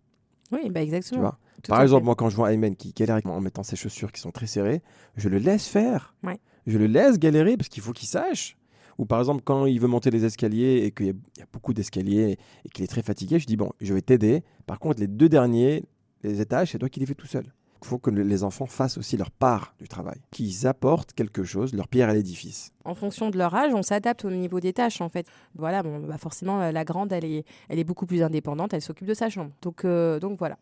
[0.53, 1.21] Oui, bah Tu exactement.
[1.23, 1.39] vois?
[1.63, 2.07] Tout Par exemple, fait.
[2.07, 4.83] moi, quand je vois Ayman qui galère en mettant ses chaussures qui sont très serrées,
[5.17, 6.15] je le laisse faire.
[6.23, 6.39] Ouais.
[6.67, 8.57] Je le laisse galérer parce qu'il faut qu'il sache.
[8.99, 12.39] Ou par exemple, quand il veut monter les escaliers et qu'il y a beaucoup d'escaliers
[12.65, 14.45] et qu'il est très fatigué, je dis bon, je vais t'aider.
[14.67, 15.85] Par contre, les deux derniers,
[16.23, 17.53] les étages, c'est toi qui les fais tout seul.
[17.85, 21.75] Faut que le- les enfants fassent aussi leur part du travail, qu'ils apportent quelque chose,
[21.75, 22.73] leur pierre à l'édifice.
[22.87, 25.27] en fonction de leur âge, on s'adapte au niveau des tâches en fait.
[25.55, 28.83] Voilà, bon, bah forcément euh, la grande, elle est, elle est beaucoup plus indépendante, elle
[28.83, 29.53] s'occupe de sa chambre.
[29.63, 30.59] Donc, euh, donc voilà.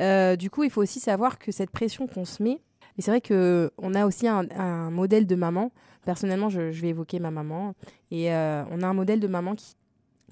[0.00, 2.60] Euh, du coup, il faut aussi savoir que cette pression qu'on se met,
[2.96, 5.70] mais c'est vrai que on a aussi un, modèle de maman.
[6.04, 7.74] Personnellement, je, vais évoquer ma maman
[8.10, 9.74] et on a un modèle de maman qui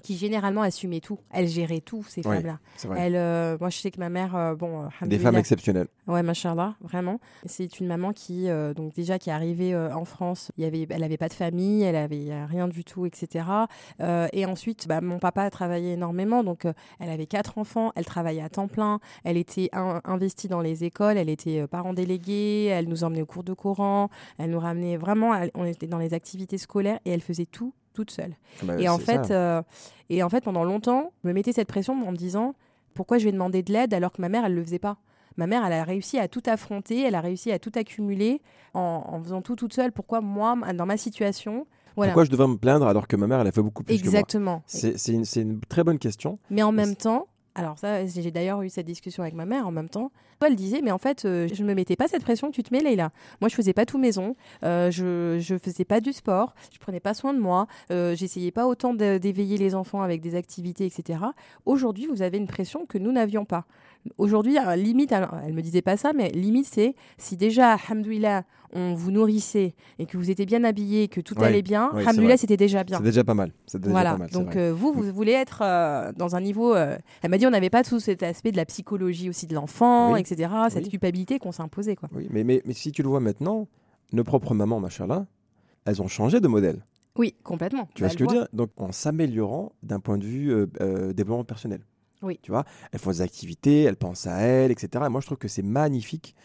[0.05, 1.17] qui généralement assumait tout.
[1.31, 2.59] Elle gérait tout, ces Ouais, femmes-là.
[2.77, 2.99] C'est vrai.
[3.01, 5.87] Elle, euh, moi, je sais que ma mère, euh, bon, euh, Des femmes exceptionnelles.
[6.05, 7.19] Ouais, machallah, vraiment.
[7.45, 10.51] C'est une maman qui, euh, donc déjà, qui est arrivée en France.
[10.57, 13.45] Il y avait, elle n'avait pas de famille, elle avait rien du tout, etc.
[14.31, 16.67] Et ensuite, bah, mon papa a travaillé énormément, donc
[16.99, 20.83] elle avait quatre enfants, elle travaillait à temps plein, elle était in- investie dans les
[20.83, 24.97] écoles, elle était parent délégué, elle nous emmenait au cours de Coran, elle nous ramenait
[24.97, 28.35] vraiment, elle- on était dans les activités scolaires et elle faisait tout toute seule.
[28.63, 29.61] Bah, Et en, fait, euh,
[30.09, 32.53] et en fait, pendant longtemps, je me mettais cette pression en me disant
[32.93, 34.97] pourquoi je vais demander de l'aide alors que ma mère, elle le faisait pas?
[35.37, 38.41] Ma mère, elle a réussi à tout affronter, elle a réussi à tout accumuler
[38.73, 39.91] en, en faisant tout toute seule.
[39.91, 42.11] Pourquoi moi, dans ma situation, voilà.
[42.11, 44.43] Pourquoi je devrais me plaindre alors que ma mère, elle a fait beaucoup plus Exactement.
[44.45, 44.63] que moi?
[44.67, 46.39] C'est c'est une, c'est une très bonne question.
[46.49, 49.71] Mais en même temps, alors ça, j'ai d'ailleurs eu cette discussion avec ma mère en
[49.71, 50.11] même temps.
[50.45, 52.61] Elle disait, mais en fait, euh, je ne me mettais pas cette pression que tu
[52.61, 53.11] te mets, Leïla.
[53.41, 56.99] Moi, je faisais pas tout maison, euh, je je faisais pas du sport, je prenais
[56.99, 61.19] pas soin de moi, euh, j'essayais pas autant d'éveiller les enfants avec des activités, etc.
[61.65, 63.65] Aujourd'hui, vous avez une pression que nous n'avions pas.
[64.17, 68.93] Aujourd'hui, limite, alors, elle me disait pas ça, mais limite, c'est si déjà, alhamdoulilah, on
[68.93, 72.37] vous nourrissait et que vous étiez bien habillé, que tout Ouais, allait bien, ouais, alhamdoulilah,
[72.37, 72.97] c'était déjà bien.
[72.99, 73.51] C'est déjà pas mal.
[73.73, 74.29] Déjà Voilà, pas mal.
[74.31, 76.75] c'est donc euh, vous, vous voulez être euh, dans un niveau.
[76.75, 79.55] euh, Elle m'a dit on n'avait pas tout cet aspect de la psychologie aussi de
[79.55, 80.19] l'enfant, Oui.
[80.19, 80.51] etc.
[80.69, 80.89] Cette Oui.
[80.89, 81.95] culpabilité qu'on s'imposait.
[81.95, 82.09] quoi.
[82.13, 83.67] Oui, mais, mais, mais si tu le vois maintenant,
[84.13, 85.25] nos propres mamans, machallah,
[85.85, 86.85] elles ont changé de modèle.
[87.17, 87.87] Oui, complètement.
[87.95, 88.47] Tu vois Bah, ce que je veux dire?
[88.53, 90.53] Donc, en s'améliorant d'un point de vue
[91.13, 91.79] développement personnel.
[92.25, 92.39] Oui.
[92.41, 95.03] Tu vois, elles font des activités, elles pensent à elles, etc.
[95.05, 96.35] Et moi, je trouve que c'est magnifique.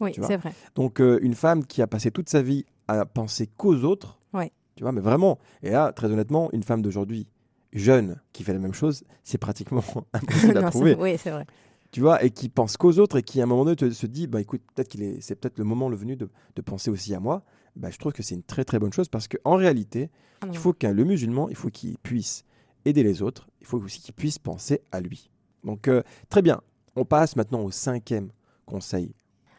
[0.00, 0.52] Oui, c'est vrai.
[0.74, 4.52] Donc, euh, une femme qui a passé toute sa vie à penser qu'aux autres, Ouais.
[4.76, 5.38] tu vois, mais vraiment.
[5.62, 7.28] Et là, très honnêtement, une femme d'aujourd'hui,
[7.72, 10.94] jeune, qui fait la même chose, c'est pratiquement impossible à Non, c'est- trouver.
[10.98, 11.46] oui, c'est vrai.
[11.92, 14.06] Tu vois, et qui pense qu'aux autres et qui, à un moment donné, te- se
[14.06, 16.90] dit, bah écoute, peut-être qu'il est, c'est peut-être le moment le venu de, de penser
[16.90, 17.44] aussi à moi.
[17.76, 20.56] Bah, je trouve que c'est une très très bonne chose parce qu'en réalité, Ah il
[20.58, 22.44] faut qu'un le musulman, il faut qu'il puisse
[22.84, 25.30] aider les autres, il faut aussi qu'il puisse penser à lui.
[25.64, 26.60] Donc euh, très bien,
[26.96, 28.30] on passe maintenant au cinquième
[28.66, 29.14] conseil.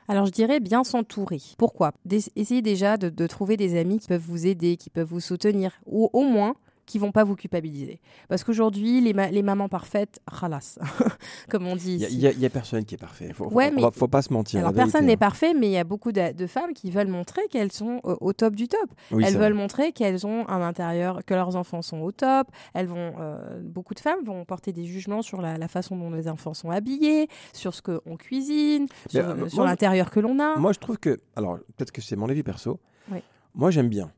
[0.07, 1.41] Alors je dirais bien s'entourer.
[1.57, 1.93] Pourquoi?
[2.35, 6.09] Essayez déjà de trouver des amis qui peuvent vous aider, qui peuvent vous soutenir, ou
[6.11, 7.99] au moins qui vont pas vous culpabiliser.
[8.29, 10.77] Parce qu'aujourd'hui, les, ma- les mamans parfaites, khalas,
[11.49, 13.31] comme on dit Il n'y a, personne qui est parfait.
[13.33, 14.59] Faut, Ouais, faut, mais- faut- pas se mentir.
[14.59, 15.17] Alors personne n'est hein.
[15.17, 18.17] parfait, mais il y a beaucoup de, de femmes qui veulent montrer qu'elles sont au,
[18.19, 18.89] au top du top.
[19.11, 22.47] Oui, elles veulent montrer qu'elles ont un intérieur, que leurs enfants sont au top.
[22.73, 26.09] Elles vont, euh, beaucoup de femmes vont porter des jugements sur la, la façon dont
[26.11, 30.39] les enfants sont habillés, sur ce qu'on cuisine, Mais, sur, euh, sur l'intérieur que l'on
[30.39, 30.57] a.
[30.57, 32.79] Moi, je trouve que, alors peut-être que c'est mon avis perso.
[33.11, 33.19] Oui.
[33.55, 34.11] Moi, j'aime bien.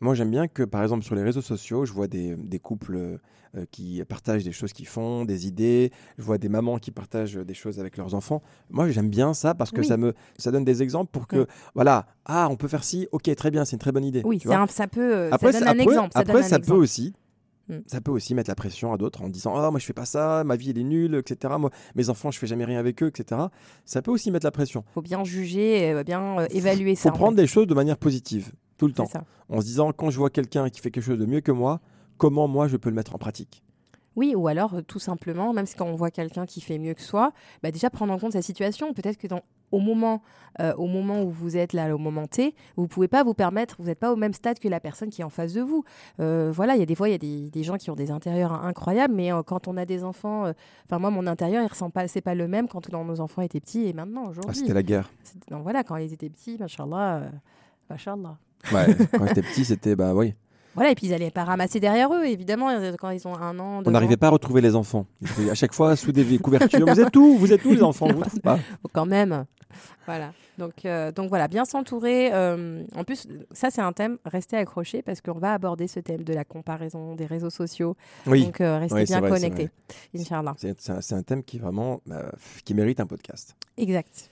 [0.00, 2.96] Moi, j'aime bien que, par exemple, sur les réseaux sociaux, je vois des, des couples
[2.96, 5.90] euh, qui partagent des choses qu'ils font, des idées.
[6.18, 8.42] Je vois des mamans qui partagent des choses avec leurs enfants.
[8.70, 9.86] Moi, j'aime bien ça parce que Oui.
[9.86, 11.44] ça me ça donne des exemples pour que, Oui.
[11.74, 14.22] voilà, ah, on peut faire ci, ok, très bien, c'est une très bonne idée.
[14.24, 14.62] oui, tu c'est vois.
[14.62, 16.10] un- ça peut, euh, Après, ça donne un après- exemple.
[16.14, 17.12] Ça après, donne un ça peut aussi.
[17.68, 17.74] Mm.
[17.86, 20.04] Ça peut aussi mettre la pression à d'autres en disant ah moi je fais pas
[20.04, 23.00] ça ma vie elle est nulle etc moi mes enfants je fais jamais rien avec
[23.00, 23.42] eux etc
[23.84, 27.08] ça peut aussi mettre la pression faut bien juger, euh, bien euh, évaluer faut ça.
[27.10, 27.42] en prendre fait.
[27.42, 29.24] des choses de manière positive tout le temps ça.
[29.50, 31.80] en se disant quand je vois quelqu'un qui fait quelque chose de mieux que moi,
[32.16, 33.62] comment moi je peux le mettre en pratique
[34.16, 36.94] Oui, ou alors euh, tout simplement, même si quand on voit quelqu'un qui fait mieux
[36.94, 38.94] que soi, bah déjà prendre en compte sa situation.
[38.94, 40.22] Peut-être que dans, au, moment,
[40.60, 43.76] euh, au moment où vous êtes là, au moment T, vous pouvez pas vous permettre,
[43.78, 45.84] vous n'êtes pas au même stade que la personne qui est en face de vous.
[46.20, 47.94] Euh, voilà, il y a des fois, il y a des, des gens qui ont
[47.94, 50.50] des intérieurs incroyables, mais euh, quand on a des enfants,
[50.86, 53.42] enfin moi, mon intérieur, il ressemble pas, c'est pas le même quand quand nos enfants
[53.42, 54.56] étaient petits et maintenant Ah, aujourd'hui.
[54.56, 55.10] C'était la guerre.
[55.50, 57.30] Donc voilà, quand ils étaient petits, machallah,
[57.88, 58.38] machallah.
[58.72, 58.86] Ouais.
[59.12, 60.34] quand j'étais petit, c'était bah oui.
[60.74, 63.58] Voilà, et puis ils allaient pas ramasser derrière eux, évidemment, euh, quand ils ont un
[63.58, 63.82] an.
[63.84, 65.06] On n'arrivait pas à retrouver les enfants.
[65.50, 66.86] À chaque fois sous des couvertures.
[66.86, 67.36] Vous êtes où?
[67.38, 68.06] Vous êtes où les enfants?
[68.06, 68.58] Vous trouvez pas?
[68.92, 69.46] Quand même.
[70.06, 70.32] Voilà.
[70.58, 72.30] Donc, euh, donc voilà, bien s'entourer.
[72.32, 76.22] euh, en plus, ça c'est un thème, restez accrochés parce qu'on va aborder ce thème
[76.22, 77.96] de la comparaison des réseaux sociaux.
[78.26, 78.44] Oui.
[78.44, 79.70] Donc euh, restez Oui, bien vrai, connectés.
[80.14, 80.54] Inch'Allah.
[80.58, 82.30] C'est c'est un, c'est un thème qui vraiment bah,
[82.64, 83.56] qui mérite un podcast.
[83.78, 84.30] Exact.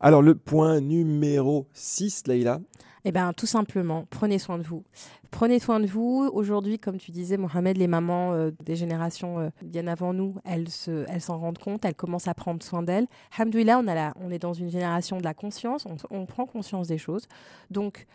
[0.00, 2.60] Alors le point numéro 6, Leïla.
[3.04, 4.84] Eh bien, tout simplement, prenez soin de vous.
[5.30, 6.28] Prenez soin de vous.
[6.32, 10.68] Aujourd'hui, comme tu disais, Mohamed, les mamans euh, des générations euh, bien avant nous, elles
[10.68, 13.06] se, elles s'en rendent compte, elles commencent à prendre soin d'elles.
[13.38, 16.44] Alhamdoulilah, on, a la- on est dans une génération de la conscience, on, on prend
[16.46, 17.26] conscience des choses.
[17.70, 18.06] Donc,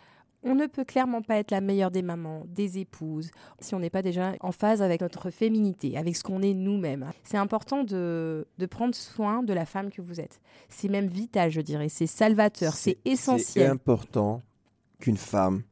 [0.44, 3.90] on ne peut clairement pas être la meilleure des mamans, des épouses, si on n'est
[3.90, 7.10] pas déjà en phase avec notre féminité, avec ce qu'on est nous-mêmes.
[7.24, 10.40] C'est important de, de prendre soin de la femme que vous êtes.
[10.68, 11.88] C'est même vital, je dirais.
[11.88, 13.70] C'est salvateur, c'est C'est essentiel.
[13.70, 14.42] important
[14.98, 15.62] qu'une femme,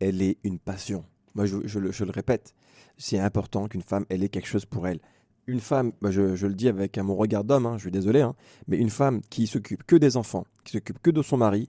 [0.00, 1.04] elle ait une passion.
[1.34, 2.54] Moi, je, je le, je le répète,
[2.96, 5.00] c'est important qu'une femme, elle ait quelque chose pour elle.
[5.46, 8.20] Une femme, bah, je, je le dis avec mon regard d'homme, hein, je suis désolé,
[8.20, 8.34] hein,
[8.68, 11.68] mais une femme qui s'occupe que des enfants, qui s'occupe que de son mari,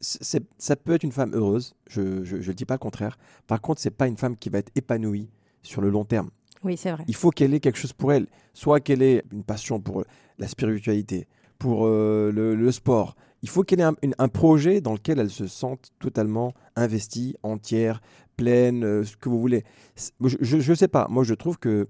[0.00, 3.18] ça peut être une femme heureuse, je ne le dis pas le contraire.
[3.46, 5.30] Par contre, c'est pas une femme qui va être épanouie
[5.62, 6.30] sur le long terme.
[6.62, 7.04] Oui, c'est vrai.
[7.08, 8.26] Il faut qu'elle ait quelque chose pour elle.
[8.52, 10.04] Soit qu'elle ait une passion pour
[10.38, 11.26] la spiritualité,
[11.58, 13.16] pour euh, le, le sport.
[13.42, 18.00] Il faut qu'elle ait un, projet dans lequel elle se sente totalement investie, entière,
[18.36, 19.64] pleine, euh, ce que vous voulez.
[20.20, 21.06] Je ne sais pas.
[21.08, 21.88] Moi, je trouve que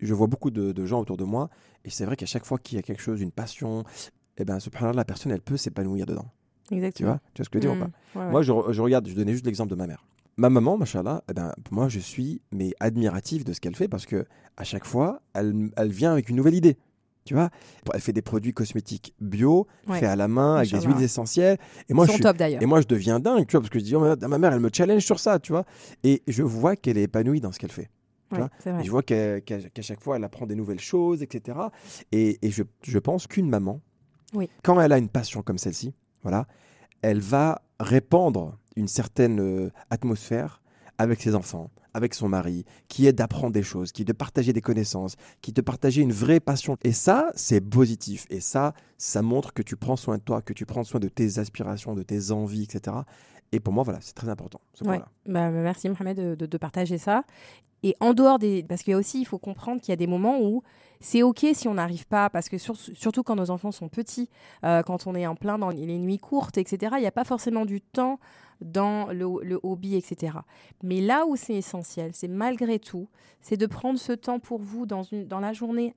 [0.00, 1.48] je vois beaucoup de, de gens autour de moi.
[1.84, 3.84] Et c'est vrai qu'à chaque fois qu'il y a quelque chose, une passion,
[4.36, 6.26] eh ben, subhanallah, la personne, elle peut s'épanouir dedans.
[6.68, 7.10] Tu Exactement.
[7.10, 7.90] vois, tu vois ce que je veux dire ou pas?
[7.90, 8.18] Mm.
[8.18, 8.30] Ouais, ouais.
[8.30, 10.04] moi, je regarde, je donnais juste l'exemple de ma mère.
[10.36, 14.06] Ma maman, machallah, eh ben, moi, je suis mais admiratif de ce qu'elle fait parce
[14.06, 14.24] que
[14.56, 16.78] à chaque fois, elle, elle vient avec une nouvelle idée.
[17.24, 17.50] Tu vois,
[17.94, 20.00] elle fait des produits cosmétiques bio, Ouais.
[20.00, 21.56] faits à la main, avec des huiles essentielles.
[21.88, 22.60] Et moi, Ils je sont suis, top d'ailleurs.
[22.62, 24.60] et moi, je deviens dingue, tu vois, parce que je dis, oh, ma mère, elle
[24.60, 25.64] me challenge sur ça, tu vois.
[26.02, 27.90] Et je vois qu'elle est épanouie dans ce qu'elle fait.
[28.30, 28.50] tu Ouais, vois.
[28.58, 28.80] c'est vrai.
[28.80, 31.58] Et je vois qu'à qu'à- qu'à chaque fois, elle apprend des nouvelles choses, etc.
[32.12, 33.80] Et, et je, je pense qu'une maman,
[34.34, 34.48] Oui.
[34.64, 36.46] quand elle a une passion comme celle-ci, voilà,
[37.02, 40.62] elle va répandre une certaine euh, atmosphère
[40.98, 44.52] avec ses enfants, avec son mari, qui est d'apprendre des choses, qui est de partager
[44.52, 46.76] des connaissances, qui est de partager une vraie passion.
[46.82, 48.26] Et ça, c'est positif.
[48.30, 51.08] Et ça, ça montre que tu prends soin de toi, que tu prends soin de
[51.08, 52.96] tes aspirations, de tes envies, etc.
[53.52, 54.60] Et pour moi, voilà, c'est très important.
[54.74, 55.08] ce point-là.
[55.26, 57.24] Bah, merci Mohamed de, de- partager ça.
[57.82, 58.62] Et en dehors des...
[58.62, 60.62] Parce qu'il y a aussi, il faut comprendre qu'il y a des moments où
[61.00, 64.30] c'est OK si on n'arrive pas, parce que sur- surtout quand nos enfants sont petits,
[64.64, 67.24] euh, quand on est en plein dans les nuits courtes, etc., il n'y a pas
[67.24, 68.20] forcément du temps
[68.64, 70.38] dans le, hobby, etc.
[70.82, 73.08] Mais là où c'est essentiel, c'est malgré tout,
[73.40, 75.94] c'est de prendre ce temps pour vous dans, une, dans la journée.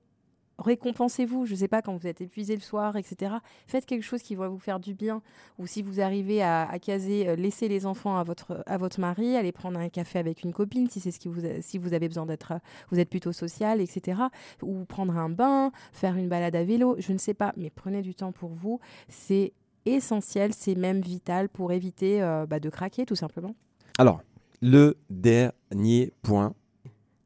[0.58, 3.34] Récompensez-vous, je ne sais pas, quand vous êtes épuisé le soir, etc.
[3.66, 5.20] Faites quelque chose qui va vous faire du bien.
[5.58, 8.98] Ou si vous arrivez à, à caser, euh, laissez les enfants à votre, à votre
[8.98, 11.92] mari, aller prendre un café avec une copine, si c'est ce qui vous, si vous
[11.92, 12.58] avez besoin d'être, euh,
[12.90, 14.22] vous êtes plutôt social, etc.
[14.62, 18.00] Ou prendre un bain, faire une balade à vélo, je ne sais pas, mais prenez
[18.00, 18.80] du temps pour vous.
[19.08, 19.52] C'est
[19.86, 23.54] essentiel, c'est même vital pour éviter euh, bah, de craquer, tout simplement.
[23.98, 24.20] Alors,
[24.60, 26.54] le dernier point,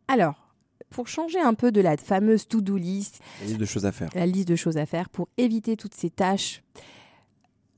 [0.08, 0.48] Alors,
[0.90, 4.10] pour changer un peu de la fameuse to-do list, la liste de choses à faire.
[4.14, 6.62] la liste de choses à faire pour éviter toutes ces tâches.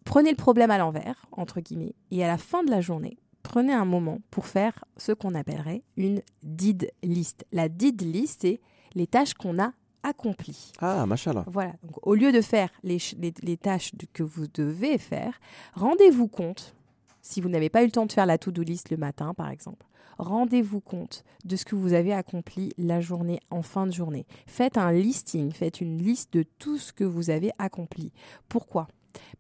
[0.05, 3.73] Prenez le problème à l'envers, entre guillemets, et à la fin de la journée, prenez
[3.73, 7.45] un moment pour faire ce qu'on appellerait une did list.
[7.53, 8.61] La did list, c'est
[8.95, 10.72] les tâches qu'on a accomplies.
[10.80, 11.44] Ah, machallah.
[11.46, 11.72] Voilà.
[11.82, 15.38] Donc, au lieu de faire les, les- les tâches de- que vous devez faire,
[15.74, 16.74] rendez-vous compte,
[17.20, 19.50] si vous n'avez pas eu le temps de faire la to-do list le matin, par
[19.50, 19.86] exemple,
[20.18, 24.26] rendez-vous compte de ce que vous avez accompli la journée, en fin de journée.
[24.46, 28.12] Faites un listing, faites une liste de tout ce que vous avez accompli.
[28.48, 28.88] Pourquoi?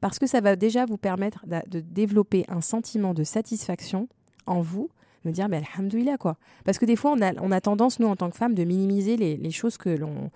[0.00, 4.08] Parce que ça va déjà vous permettre de développer un sentiment de satisfaction
[4.46, 4.90] en vous,
[5.24, 6.36] me dire, mais alhamdoulilah, quoi.
[6.64, 8.64] Parce que des fois, on a, on a tendance, nous, en tant que femmes, de
[8.64, 10.30] minimiser les, les choses que l'on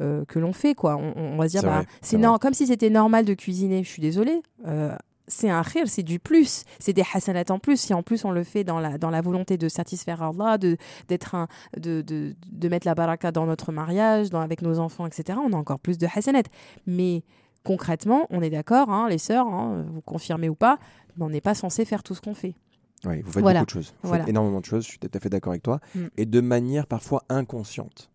[0.00, 0.96] euh, que l'on fait, quoi.
[0.96, 3.84] On, on va se dire, C'est bah, c'est comme si c'était normal de cuisiner.
[3.84, 4.42] Je suis désolée.
[4.66, 4.94] euh,
[5.28, 7.80] c'est un rire, c'est du plus, c'est des hasanat en plus.
[7.80, 10.76] Si en plus on le fait dans la, dans la volonté de satisfaire Allah, de,
[11.08, 11.46] d'être un,
[11.78, 15.52] de, de, de mettre la baraka dans notre mariage, dans, avec nos enfants, etc., on
[15.52, 16.42] a encore plus de hasanat.
[16.86, 17.22] Mais
[17.64, 20.78] concrètement, on est d'accord, hein, les sœurs, hein, vous confirmez ou pas,
[21.20, 22.54] on n'est pas censé faire tout ce qu'on fait.
[23.04, 23.60] Oui, vous faites Voilà.
[23.60, 23.94] beaucoup de choses.
[24.02, 24.24] Vous Voilà.
[24.24, 25.80] faites énormément de choses, je suis tout à fait d'accord avec toi.
[25.94, 26.00] Mm.
[26.16, 28.10] Et de manière parfois inconsciente.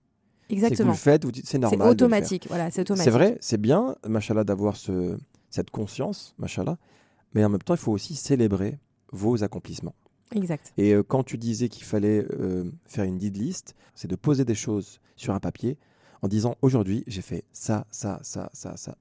[0.50, 0.92] C'est que vous Exactement.
[0.92, 1.80] le faites, vous dites c'est normal.
[1.82, 2.46] C'est automatique.
[2.48, 3.04] Voilà, c'est automatique.
[3.04, 5.18] C'est vrai, c'est bien, machallah, d'avoir ce,
[5.50, 6.78] cette conscience, machallah.
[7.34, 8.80] Mais en même temps, il faut aussi célébrer
[9.12, 9.96] vos accomplissements.
[10.34, 10.74] Exact.
[10.78, 14.46] Et euh, quand tu disais qu'il fallait euh, faire une did list, c'est de poser
[14.46, 15.78] des choses sur un papier
[16.22, 18.96] en disant aujourd'hui, j'ai fait ça, ça, ça, ça, ça.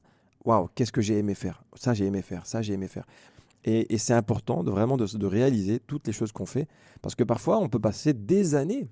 [0.45, 1.63] Waouh, qu'est-ce que j'ai aimé faire?
[1.75, 3.07] Ça, j'ai aimé faire, ça, j'ai aimé faire.
[3.67, 6.69] Et, c'est important de vraiment de réaliser toutes les choses qu'on fait.
[7.03, 8.89] Parce que parfois, on peut passer des années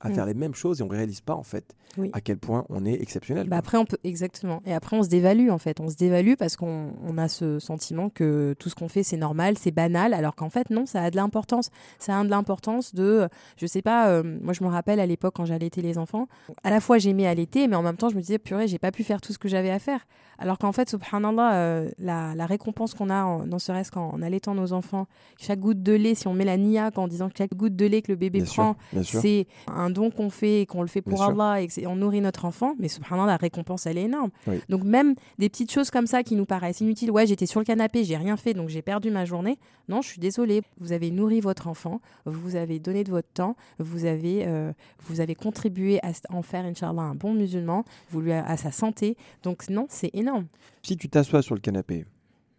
[0.00, 0.14] à Mm.
[0.14, 2.10] faire les mêmes choses et on ne réalise pas, en fait, Oui.
[2.12, 3.48] à quel point on est exceptionnel.
[3.48, 4.60] Bah après, on peut exactement.
[4.66, 5.80] Et après, on se dévalue en fait.
[5.80, 9.16] On se dévalue parce qu'on on a ce sentiment que tout ce qu'on fait c'est
[9.16, 11.70] normal, c'est banal, alors qu'en fait non, ça a de l'importance.
[11.98, 14.08] Ça a de l'importance de, je sais pas.
[14.08, 16.28] euh, moi, je me rappelle à l'époque quand j'allaitais les enfants.
[16.62, 18.92] À la fois j'aimais allaiter, mais en même temps je me disais purée, j'ai pas
[18.92, 20.06] pu faire tout ce que j'avais à faire.
[20.40, 24.22] Alors qu'en fait, subhanallah, euh, la, la récompense qu'on a, en, non serait-ce qu'en en
[24.22, 25.06] allaitant nos enfants,
[25.36, 27.86] chaque goutte de lait, si on met la niaque en disant que chaque goutte de
[27.86, 31.02] lait que le bébé bien prend, c'est un don qu'on fait et qu'on le fait
[31.02, 31.40] pour Bien sûr.
[31.40, 34.30] Allah et que c'est- on nourrit notre enfant, mais subhanallah, la récompense, elle est énorme.
[34.46, 34.60] Oui.
[34.68, 37.64] Donc même des petites choses comme ça qui nous paraissent inutiles, ouais, j'étais sur le
[37.64, 39.58] canapé, j'ai rien fait, donc j'ai perdu ma journée.
[39.88, 43.56] Non, je suis désolée, vous avez nourri votre enfant, vous avez donné de votre temps,
[43.78, 44.72] vous avez, euh,
[45.06, 49.16] vous avez contribué à en faire, Inch'Allah, un bon musulman, vous lui, à sa santé.
[49.42, 50.46] Donc non, c'est énorme.
[50.82, 52.04] Si tu t'assois sur le canapé,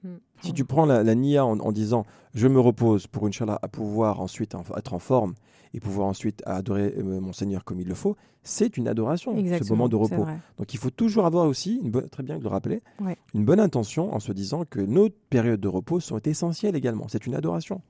[0.01, 0.07] Mm.
[0.41, 3.67] si tu prends la, la nia en, en disant je me repose pour Inch'Allah à
[3.67, 5.33] pouvoir ensuite en- être en forme
[5.73, 9.39] et pouvoir ensuite adorer euh, mon Seigneur comme il le faut, c'est une adoration, ce
[9.39, 9.75] Exactement.
[9.77, 10.25] moment de repos.
[10.57, 13.17] Donc il faut toujours avoir aussi, une bonne- très bien de le rappeler, Ouais.
[13.33, 17.07] une bonne intention en se disant que nos périodes de repos sont essentielles également.
[17.07, 17.81] C'est une adoration.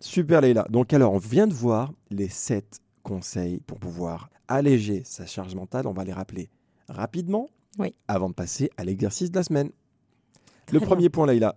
[0.00, 0.66] Super Leïla.
[0.70, 5.86] Donc alors, on vient de voir les sept conseils pour pouvoir alléger sa charge mentale.
[5.86, 6.50] On va les rappeler
[6.88, 7.94] rapidement Oui.
[8.08, 9.70] avant de passer à l'exercice de la semaine.
[10.66, 10.86] Très le bien.
[10.88, 11.56] premier point, Leïla.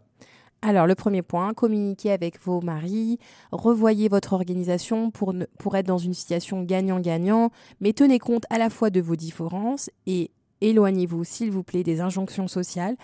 [0.62, 3.20] Alors, le premier point, communiquez avec vos maris,
[3.52, 8.58] revoyez votre organisation pour, ne- pour être dans une situation gagnant-gagnant, mais tenez compte à
[8.58, 12.98] la fois de vos différences et éloignez-vous, s'il vous plaît, des injonctions sociales.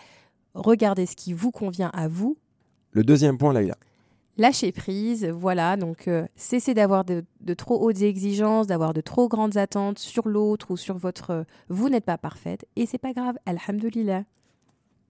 [0.56, 2.38] Regardez ce qui vous convient à vous.
[2.92, 3.78] Le deuxième point, Leïla.
[4.38, 9.28] Lâcher prise, voilà, donc euh, cessez d'avoir de, de trop hautes exigences, d'avoir de trop
[9.30, 11.30] grandes attentes sur l'autre ou sur votre...
[11.30, 14.24] euh, vous n'êtes pas parfaite et c'est pas grave, alhamdoulilah.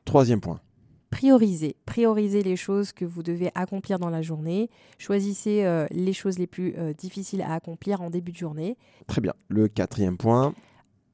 [0.04, 0.60] Troisième point.
[1.14, 4.70] Priorisez, priorisez les choses que vous devez accomplir dans la journée.
[4.98, 8.78] Choisissez euh, les choses les plus euh, difficiles à accomplir en début de journée.
[9.08, 9.34] Très bien.
[9.48, 10.54] Le quatrième point.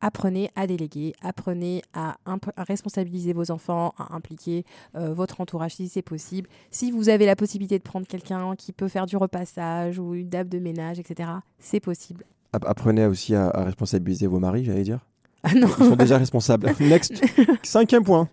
[0.01, 2.15] Apprenez à déléguer, apprenez à,
[2.57, 4.63] responsabiliser vos enfants, à impliquer
[4.95, 6.47] euh, votre entourage si c'est possible.
[6.71, 10.29] Si vous avez la possibilité de prendre quelqu'un qui peut faire du repassage ou une
[10.29, 12.23] dame de ménage, etc., c'est possible.
[12.53, 15.05] app- Apprenez aussi à, à responsabiliser vos maris, j'allais dire.
[15.43, 15.67] Ah non.
[15.79, 16.73] Ils sont déjà responsables.
[16.79, 17.21] Next.
[17.63, 18.29] Cinquième point.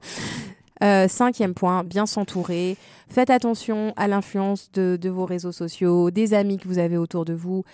[0.83, 2.77] Euh, cinquième point, bien s'entourer.
[3.09, 7.25] Faites attention à l'influence de, de vos réseaux sociaux, des amis que vous avez autour
[7.25, 7.65] de vous.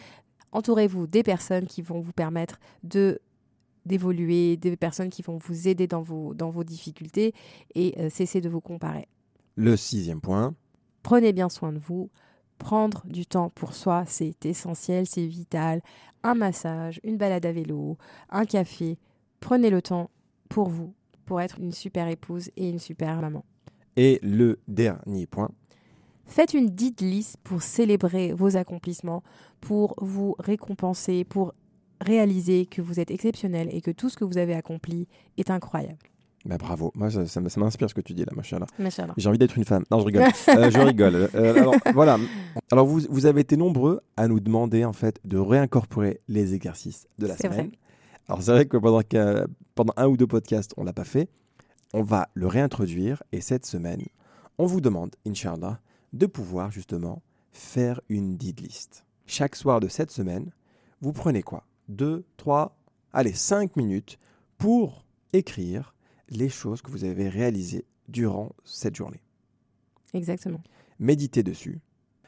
[0.53, 3.21] Entourez-vous des personnes qui vont vous permettre de
[3.85, 7.35] d'évoluer, des personnes qui vont vous aider dans vos, dans vos difficultés
[7.75, 9.09] et euh, cessez de vous comparer.
[9.57, 10.55] Le sixième point.
[11.03, 12.09] Prenez bien soin de vous.
[12.59, 15.83] Prendre du temps pour soi, c'est essentiel, c'est vital.
[16.23, 17.99] Un massage, une balade à vélo,
[18.31, 18.99] un café.
[19.41, 20.11] Prenez le temps
[20.49, 23.44] pour vous, pour être une super épouse et une super maman.
[23.96, 25.50] Et le dernier point.
[26.26, 29.22] Faites une dite liste pour célébrer vos accomplissements,
[29.61, 31.52] pour vous récompenser, pour
[32.00, 35.98] réaliser que vous êtes exceptionnel et que tout ce que vous avez accompli est incroyable.
[36.44, 36.90] Bah, bravo.
[36.94, 38.66] Moi, ça, ça m'inspire ce que tu dis là, machin là.
[38.78, 39.14] Machallah.
[39.16, 39.85] J'ai envie d'être une femme.
[39.90, 40.22] Non, je rigole.
[40.48, 41.28] Euh, je rigole.
[41.35, 42.18] Euh, alors, voilà.
[42.72, 47.06] Alors, vous, vous avez été nombreux à nous demander, en fait, de réincorporer les exercices
[47.18, 47.52] de la semaine.
[47.52, 47.70] vrai.
[48.33, 48.79] Alors, c'est vrai que
[49.75, 51.29] pendant, un ou deux podcasts, on l'a pas fait.
[51.92, 53.23] On va le réintroduire.
[53.31, 54.01] Et cette semaine,
[54.57, 55.83] on vous demande, Inch'Allah,
[56.14, 59.05] de pouvoir, justement, faire une did list.
[59.27, 60.51] Chaque soir de cette semaine,
[61.03, 61.66] vous prenez quoi?
[61.88, 62.79] Deux, trois,
[63.12, 64.18] allez, cinq minutes
[64.57, 65.95] pour écrire
[66.31, 69.21] les choses que vous avez réalisées durant cette journée.
[70.14, 70.62] Exactement.
[70.99, 71.83] Méditez dessus.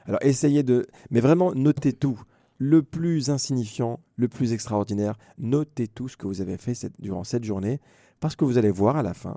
[0.05, 0.87] Alors essayez de...
[1.11, 2.21] Mais vraiment, notez tout.
[2.59, 7.45] Le plus insignifiant, le plus extraordinaire, notez tout ce que vous avez fait durant cette
[7.45, 7.81] journée,
[8.21, 9.37] parce que vous allez voir à la fin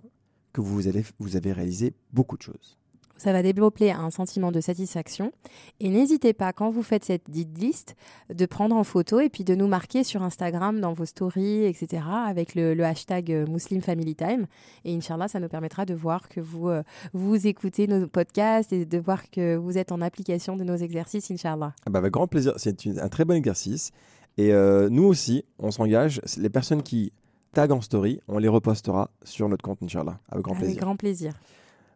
[0.53, 2.77] que vous avez réalisé beaucoup de choses.
[3.17, 5.31] Ça va développer un sentiment de satisfaction.
[5.79, 7.95] Et n'hésitez pas, quand vous faites cette dite liste,
[8.33, 12.03] de prendre en photo et puis de nous marquer sur Instagram dans vos stories, etc.,
[12.27, 14.45] avec le, le hashtag euh, Muslim Family Time.
[14.85, 18.85] Et Inch'Allah, ça nous permettra de voir que vous, euh, vous écoutez nos podcasts et
[18.85, 21.73] de voir que vous êtes en application de nos exercices, Inch'Allah.
[21.85, 22.53] Ah bah, avec grand plaisir.
[22.57, 23.91] C'est un très bon exercice.
[24.37, 26.21] Et euh, nous aussi, on s'engage.
[26.37, 27.11] Les personnes qui
[27.53, 30.19] taguent en story, on les repostera sur notre compte, Inch'Allah.
[30.29, 30.81] Avec grand Avec plaisir.
[30.81, 31.33] grand plaisir.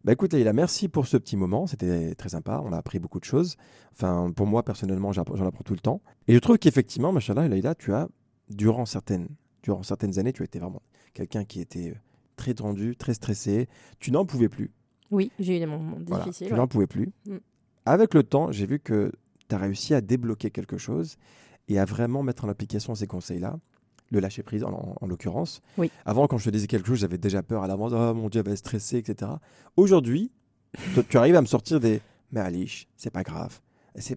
[0.04, 3.20] Bah écoute Leïla, merci pour ce petit moment, c'était très sympa, on a appris beaucoup
[3.20, 3.56] de choses.
[3.92, 6.00] Enfin, pour moi personnellement, j'en apprends tout le temps.
[6.26, 8.08] Et je trouve qu'effectivement, machallah, Leïla, tu as,
[8.50, 9.28] durant certaines,
[9.62, 10.82] durant certaines années, tu as été vraiment
[11.14, 11.94] quelqu'un qui était euh,
[12.36, 13.68] très tendu, très stressé.
[14.00, 14.72] Tu n'en pouvais plus.
[15.12, 16.48] Oui, j'ai eu des moments Voilà, difficiles.
[16.48, 16.58] tu ouais.
[16.58, 17.12] n'en pouvais plus.
[17.26, 17.36] Mm.
[17.86, 19.12] Avec le temps, j'ai vu que
[19.48, 21.16] tu as réussi à débloquer quelque chose
[21.68, 23.58] et à vraiment mettre en application ces conseils-là.
[24.12, 25.60] Le lâcher prise, en, en- en l'occurrence.
[25.78, 25.90] Oui.
[26.04, 27.92] Avant, quand je te disais quelque chose, j'avais déjà peur à l'avance.
[27.94, 29.32] Oh mon Dieu, elle va être stressée, etc.
[29.76, 30.30] Aujourd'hui,
[31.08, 32.00] tu arrives à me sortir des.
[32.30, 33.60] Mais Alish, c'est pas grave.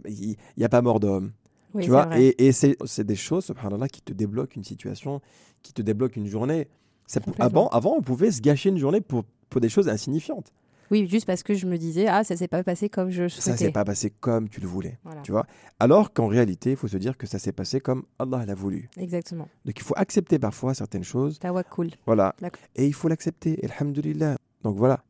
[0.08, 1.32] Il n'y a pas mort d'homme.
[1.74, 2.24] Oui, tu vois vrai.
[2.24, 5.22] Et, et c'est des choses, subhanallah, qui te débloquent une situation,
[5.62, 6.68] qui te débloquent une journée.
[7.08, 10.52] Ça avant, avant, on pouvait se gâcher une journée pour, pour des choses insignifiantes.
[10.92, 13.42] Oui, juste parce que je me disais, ah, ça s'est pas passé comme je Ça
[13.42, 13.66] souhaitais.
[13.66, 14.98] s'est pas passé comme tu le voulais.
[15.04, 15.22] Voilà.
[15.22, 15.46] Tu vois
[15.80, 18.90] Alors qu'en réalité, il faut se dire que ça s'est passé comme Allah l'a voulu.
[18.98, 19.48] Exactement.
[19.66, 21.40] Donc il faut accepter parfois certaines choses.
[21.40, 21.92] Tawakkul.
[22.06, 22.36] Voilà.
[22.76, 23.60] Et il faut l'accepter.
[23.64, 24.38] Alhamdulillah.
[24.64, 25.04] Donc voilà.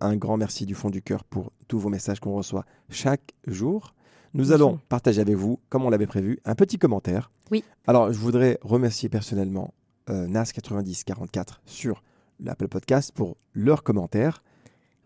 [0.00, 3.94] Un grand merci du fond du cœur pour tous vos messages qu'on reçoit chaque jour.
[4.34, 7.30] Nous allons partager avec vous, comme on l'avait prévu, un petit commentaire.
[7.50, 7.64] Oui.
[7.86, 9.72] Alors, je voudrais remercier personnellement
[10.10, 12.02] euh, NAS9044 sur
[12.40, 14.42] l'Apple Podcast pour leur commentaire.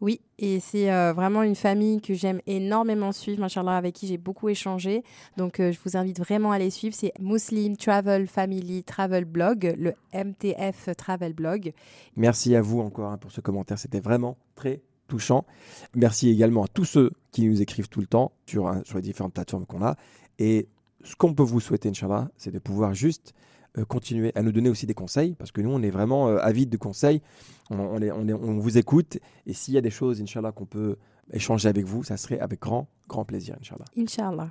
[0.02, 4.18] Oui, et c'est euh, vraiment une famille que j'aime énormément suivre, machallah, avec qui j'ai
[4.18, 5.04] beaucoup échangé.
[5.36, 6.92] Donc, euh, je vous invite vraiment à les suivre.
[6.92, 11.72] C'est Muslim Travel Family Travel Blog, le MTF Travel Blog.
[12.16, 13.78] Merci à vous encore hein, pour ce commentaire.
[13.78, 15.46] C'était vraiment très touchant.
[15.94, 19.66] Merci également à tous ceux qui nous écrivent tout le temps sur, les différentes plateformes
[19.66, 19.94] qu'on a.
[20.40, 20.66] Et
[21.04, 23.34] ce qu'on peut vous souhaiter, Inch'Allah, c'est de pouvoir juste
[23.78, 26.38] euh, continuer à nous donner aussi des conseils, parce que nous, on est vraiment euh,
[26.42, 27.22] avides de conseils.
[27.70, 29.18] On, on est- on est- on vous écoute.
[29.46, 30.96] Et s'il y a des choses, Inch'Allah, qu'on peut
[31.32, 33.84] échanger avec vous, ça serait avec grand, grand plaisir, Inch'Allah.
[33.96, 34.50] Inch'Allah.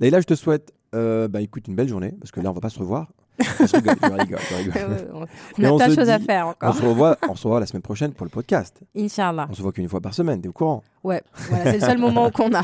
[0.00, 2.60] Leïla, je te souhaite, euh, bah, écoute, une belle journée, parce que là, on va
[2.60, 3.12] pas se revoir.
[3.38, 5.08] je rigole, je rigole, je rigole.
[5.12, 5.22] On
[5.64, 6.74] a on plein de se choses à faire On encore.
[6.74, 8.80] se, revoit, on se revoit la semaine prochaine pour le podcast.
[8.96, 9.46] Inch'Allah.
[9.48, 10.82] On se voit qu'une fois par semaine, t'es au courant.
[11.04, 12.62] Ouais, voilà, c'est le seul moment qu'on a.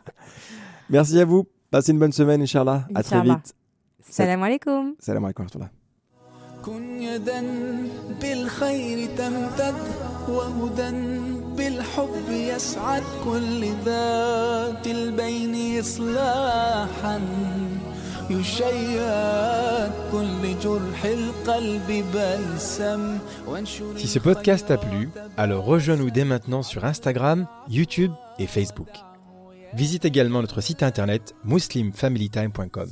[0.90, 1.46] Merci à vous.
[1.70, 2.86] Passez une bonne semaine, Inch'Allah.
[2.94, 3.54] À très vite.
[4.05, 4.95] Salam alaikum.
[4.99, 5.71] Salam alaikum wa rahmatullah.
[6.65, 7.41] كن يدا
[8.21, 9.75] بالخير تمتد
[10.29, 10.91] وهدى
[11.57, 17.19] بالحب يسعد كل ذات البين إصلاحا
[18.29, 23.17] يشيد كل جرح القلب بلسم
[23.47, 28.89] وانشر Si ce podcast t'a plu, alors rejoins-nous dès maintenant sur Instagram, YouTube et Facebook.
[29.73, 32.89] Visite également notre site internet muslimfamilytime.com.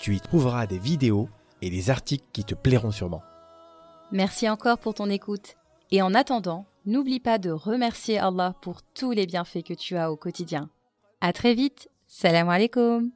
[0.00, 1.28] Tu y trouveras des vidéos
[1.60, 3.22] et des articles qui te plairont sûrement.
[4.10, 5.56] Merci encore pour ton écoute.
[5.90, 10.10] Et en attendant, n'oublie pas de remercier Allah pour tous les bienfaits que tu as
[10.10, 10.70] au quotidien.
[11.20, 11.90] À très vite.
[12.06, 13.10] Salam alaikum.